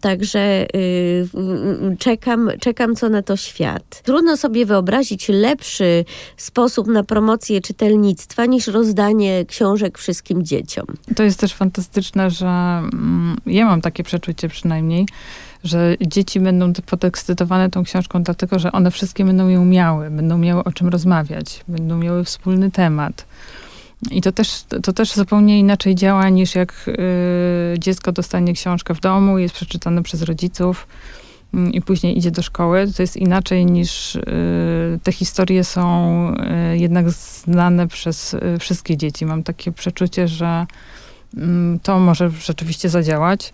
Także 0.01 0.67
yy, 0.75 1.97
czekam, 1.99 2.51
czekam, 2.61 2.97
co 2.97 3.09
na 3.09 3.23
to 3.23 3.37
świat. 3.37 4.03
Trudno 4.05 4.37
sobie 4.37 4.67
wyobrazić 4.67 5.29
lepszy 5.29 6.05
sposób 6.37 6.87
na 6.87 7.03
promocję 7.03 7.61
czytelnictwa 7.61 8.47
niż 8.47 8.67
rozdanie 8.67 9.45
książek 9.45 9.99
wszystkim 9.99 10.45
dzieciom. 10.45 10.87
To 11.17 11.23
jest 11.23 11.41
też 11.41 11.55
fantastyczne, 11.55 12.31
że 12.31 12.47
mm, 12.47 13.37
ja 13.47 13.67
mam 13.67 13.81
takie 13.81 14.05
przeczucie 14.05 14.49
przynajmniej, 14.49 15.07
że 15.65 15.97
dzieci 16.01 16.41
będą 16.41 16.73
podekscytowane 16.73 17.71
tą 17.71 17.85
książką, 17.85 18.23
dlatego 18.23 18.59
że 18.59 18.73
one 18.73 18.91
wszystkie 18.91 19.25
będą 19.25 19.49
ją 19.49 19.65
miały, 19.65 20.11
będą 20.11 20.39
miały 20.39 20.65
o 20.65 20.73
czym 20.73 20.89
rozmawiać, 20.89 21.65
będą 21.69 21.99
miały 21.99 22.25
wspólny 22.25 22.71
temat. 22.71 23.27
I 24.11 24.21
to 24.21 24.33
też, 24.33 24.65
to 24.83 24.93
też 24.93 25.13
zupełnie 25.13 25.59
inaczej 25.59 25.95
działa 25.95 26.29
niż 26.29 26.55
jak 26.55 26.89
y, 26.89 27.79
dziecko 27.79 28.13
dostanie 28.13 28.53
książkę 28.53 28.95
w 28.95 29.01
domu, 29.01 29.39
jest 29.39 29.55
przeczytane 29.55 30.03
przez 30.03 30.23
rodziców 30.23 30.87
y, 31.55 31.71
i 31.71 31.83
później 31.83 32.19
idzie 32.19 32.31
do 32.31 32.43
szkoły. 32.43 32.93
To 32.97 33.03
jest 33.03 33.17
inaczej 33.17 33.67
niż 33.67 34.15
y, 34.15 35.01
te 35.03 35.13
historie 35.13 35.65
są 35.65 36.35
y, 36.73 36.79
jednak 36.79 37.11
znane 37.11 37.89
przez 37.89 38.35
y, 38.35 38.59
wszystkie 38.61 38.97
dzieci. 38.97 39.27
Mam 39.27 39.43
takie 39.43 39.73
przeczucie, 39.73 40.29
że 40.29 40.67
mm, 41.37 41.79
to 41.81 41.99
może 41.99 42.31
rzeczywiście 42.31 42.89
zadziałać. 42.89 43.53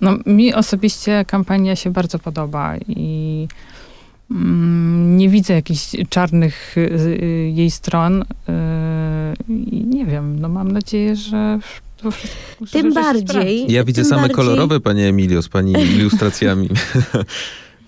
No, 0.00 0.18
mi 0.26 0.54
osobiście 0.54 1.24
kampania 1.24 1.76
się 1.76 1.90
bardzo 1.90 2.18
podoba 2.18 2.76
i 2.76 3.48
Mm, 3.48 3.48
nie 5.16 5.28
widzę 5.28 5.54
jakichś 5.54 5.96
czarnych 6.08 6.76
y, 6.76 6.80
y, 6.80 7.52
jej 7.54 7.70
stron. 7.70 8.22
Y, 8.22 8.24
I 9.48 9.84
nie 9.86 10.06
wiem, 10.06 10.40
no 10.40 10.48
mam 10.48 10.72
nadzieję, 10.72 11.16
że 11.16 11.58
to 11.96 12.10
wszystko, 12.10 12.66
Tym 12.72 12.94
bardziej. 12.94 13.72
Ja 13.72 13.84
widzę 13.84 14.04
same 14.04 14.20
bardziej... 14.20 14.36
kolorowe, 14.36 14.80
panie 14.80 15.08
Emilio, 15.08 15.42
z 15.42 15.48
pani 15.48 15.72
ilustracjami. 15.72 16.68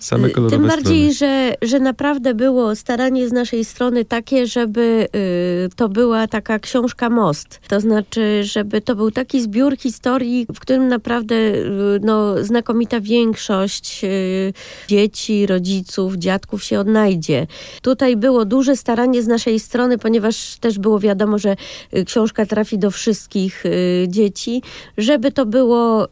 Same 0.03 0.29
kolorowe 0.29 0.57
Tym 0.57 0.67
bardziej, 0.67 1.13
że, 1.13 1.53
że 1.61 1.79
naprawdę 1.79 2.33
było 2.33 2.75
staranie 2.75 3.29
z 3.29 3.31
naszej 3.31 3.65
strony 3.65 4.05
takie, 4.05 4.47
żeby 4.47 5.07
y, 5.15 5.69
to 5.75 5.89
była 5.89 6.27
taka 6.27 6.59
książka 6.59 7.09
most. 7.09 7.59
To 7.67 7.79
znaczy, 7.79 8.43
żeby 8.43 8.81
to 8.81 8.95
był 8.95 9.11
taki 9.11 9.41
zbiór 9.41 9.77
historii, 9.77 10.45
w 10.55 10.59
którym 10.59 10.87
naprawdę 10.87 11.35
y, 11.35 11.99
no, 12.01 12.43
znakomita 12.43 13.01
większość 13.01 14.03
y, 14.03 14.53
dzieci, 14.87 15.47
rodziców, 15.47 16.15
dziadków 16.15 16.63
się 16.63 16.79
odnajdzie. 16.79 17.47
Tutaj 17.81 18.17
było 18.17 18.45
duże 18.45 18.75
staranie 18.75 19.23
z 19.23 19.27
naszej 19.27 19.59
strony, 19.59 19.97
ponieważ 19.97 20.55
też 20.55 20.79
było 20.79 20.99
wiadomo, 20.99 21.37
że 21.37 21.55
y, 21.97 22.05
książka 22.05 22.45
trafi 22.45 22.77
do 22.77 22.91
wszystkich 22.91 23.65
y, 23.65 24.05
dzieci, 24.09 24.61
żeby 24.97 25.31
to 25.31 25.45
było 25.45 26.07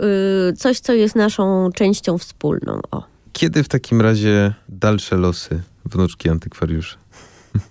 y, 0.49 0.53
coś, 0.53 0.79
co 0.79 0.93
jest 0.93 1.15
naszą 1.15 1.69
częścią 1.75 2.17
wspólną. 2.17 2.79
O. 2.91 3.10
Kiedy 3.33 3.63
w 3.63 3.67
takim 3.67 4.01
razie 4.01 4.53
dalsze 4.69 5.17
losy 5.17 5.61
wnuczki 5.85 6.29
antykwariusza? 6.29 6.97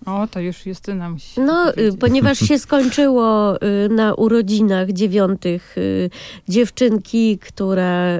O, 0.06 0.26
to 0.26 0.40
już 0.40 0.66
Justyna 0.66 1.10
musi. 1.10 1.40
No, 1.40 1.72
y, 1.78 1.96
ponieważ 2.00 2.38
się 2.38 2.58
skończyło 2.58 3.56
y, 3.56 3.88
na 3.88 4.14
urodzinach 4.14 4.92
dziewiątych 4.92 5.78
y, 5.78 6.10
dziewczynki, 6.48 7.38
która 7.38 8.18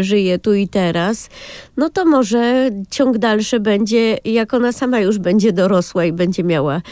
żyje 0.00 0.38
tu 0.38 0.54
i 0.54 0.68
teraz, 0.68 1.28
no 1.76 1.90
to 1.90 2.04
może 2.04 2.70
ciąg 2.90 3.18
dalszy 3.18 3.60
będzie, 3.60 4.18
jak 4.24 4.54
ona 4.54 4.72
sama 4.72 5.00
już 5.00 5.18
będzie 5.18 5.52
dorosła 5.52 6.04
i 6.04 6.12
będzie 6.12 6.44
miała 6.44 6.82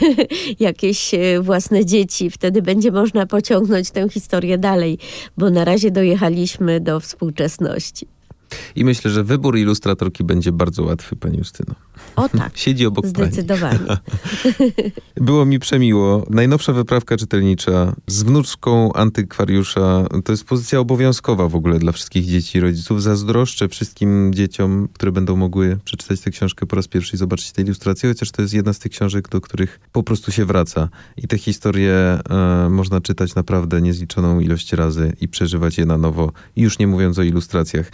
jakieś 0.60 1.10
własne 1.40 1.84
dzieci. 1.84 2.30
Wtedy 2.30 2.62
będzie 2.62 2.92
można 2.92 3.26
pociągnąć 3.26 3.90
tę 3.90 4.08
historię 4.08 4.58
dalej, 4.58 4.98
bo 5.36 5.50
na 5.50 5.64
razie 5.64 5.90
dojechaliśmy 5.90 6.80
do 6.80 7.00
współczesności. 7.00 8.17
I 8.76 8.84
myślę, 8.84 9.10
że 9.10 9.24
wybór 9.24 9.58
ilustratorki 9.58 10.24
będzie 10.24 10.52
bardzo 10.52 10.82
łatwy, 10.82 11.16
pani 11.16 11.38
Justyno. 11.38 11.74
O 12.16 12.28
tak, 12.28 12.58
Siedzi 12.58 12.86
obok 12.86 13.04
pani. 13.04 13.14
zdecydowanie. 13.14 13.78
Było 15.16 15.44
mi 15.44 15.58
przemiło. 15.58 16.26
Najnowsza 16.30 16.72
wyprawka 16.72 17.16
czytelnicza 17.16 17.94
z 18.06 18.22
wnuczką 18.22 18.92
antykwariusza. 18.92 20.06
To 20.24 20.32
jest 20.32 20.44
pozycja 20.44 20.80
obowiązkowa 20.80 21.48
w 21.48 21.54
ogóle 21.54 21.78
dla 21.78 21.92
wszystkich 21.92 22.26
dzieci 22.26 22.58
i 22.58 22.60
rodziców. 22.60 23.02
Zazdroszczę 23.02 23.68
wszystkim 23.68 24.34
dzieciom, 24.34 24.88
które 24.92 25.12
będą 25.12 25.36
mogły 25.36 25.78
przeczytać 25.84 26.20
tę 26.20 26.30
książkę 26.30 26.66
po 26.66 26.76
raz 26.76 26.88
pierwszy 26.88 27.16
i 27.16 27.18
zobaczyć 27.18 27.52
te 27.52 27.62
ilustracje, 27.62 28.08
chociaż 28.08 28.30
to 28.30 28.42
jest 28.42 28.54
jedna 28.54 28.72
z 28.72 28.78
tych 28.78 28.92
książek, 28.92 29.28
do 29.28 29.40
których 29.40 29.80
po 29.92 30.02
prostu 30.02 30.32
się 30.32 30.44
wraca. 30.44 30.88
I 31.16 31.28
te 31.28 31.38
historie 31.38 31.94
e, 32.30 32.68
można 32.70 33.00
czytać 33.00 33.34
naprawdę 33.34 33.80
niezliczoną 33.82 34.40
ilość 34.40 34.72
razy 34.72 35.12
i 35.20 35.28
przeżywać 35.28 35.78
je 35.78 35.86
na 35.86 35.98
nowo, 35.98 36.32
już 36.56 36.78
nie 36.78 36.86
mówiąc 36.86 37.18
o 37.18 37.22
ilustracjach. 37.22 37.90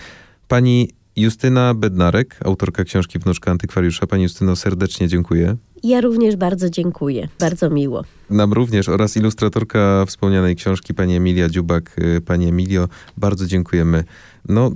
Pani 0.48 0.88
Justyna 1.16 1.74
Bednarek, 1.74 2.36
autorka 2.44 2.84
książki 2.84 3.18
Wnuczka 3.18 3.50
Antykwariusza. 3.50 4.06
Pani 4.06 4.22
Justyno, 4.22 4.56
serdecznie 4.56 5.08
dziękuję. 5.08 5.56
Ja 5.82 6.00
również 6.00 6.36
bardzo 6.36 6.70
dziękuję. 6.70 7.28
Bardzo 7.40 7.70
miło. 7.70 8.04
Nam 8.30 8.52
również 8.52 8.88
oraz 8.88 9.16
ilustratorka 9.16 10.04
wspomnianej 10.06 10.56
książki, 10.56 10.94
pani 10.94 11.16
Emilia 11.16 11.48
Dziubak. 11.48 11.96
Y, 11.98 12.20
Pani 12.20 12.48
Emilio, 12.48 12.88
bardzo 13.16 13.46
dziękujemy. 13.46 14.04
No, 14.48 14.70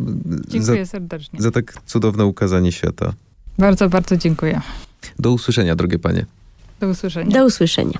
Dziękuję 0.48 0.84
za, 0.86 0.90
serdecznie. 0.90 1.40
za 1.42 1.50
tak 1.50 1.74
cudowne 1.86 2.24
ukazanie 2.26 2.72
świata. 2.72 3.12
Bardzo, 3.58 3.88
bardzo 3.88 4.16
dziękuję. 4.16 4.60
Do 5.18 5.32
usłyszenia, 5.32 5.76
drogie 5.76 5.98
panie. 5.98 6.26
Do 6.80 6.88
usłyszenia. 6.88 7.30
Do 7.38 7.46
usłyszenia. 7.46 7.98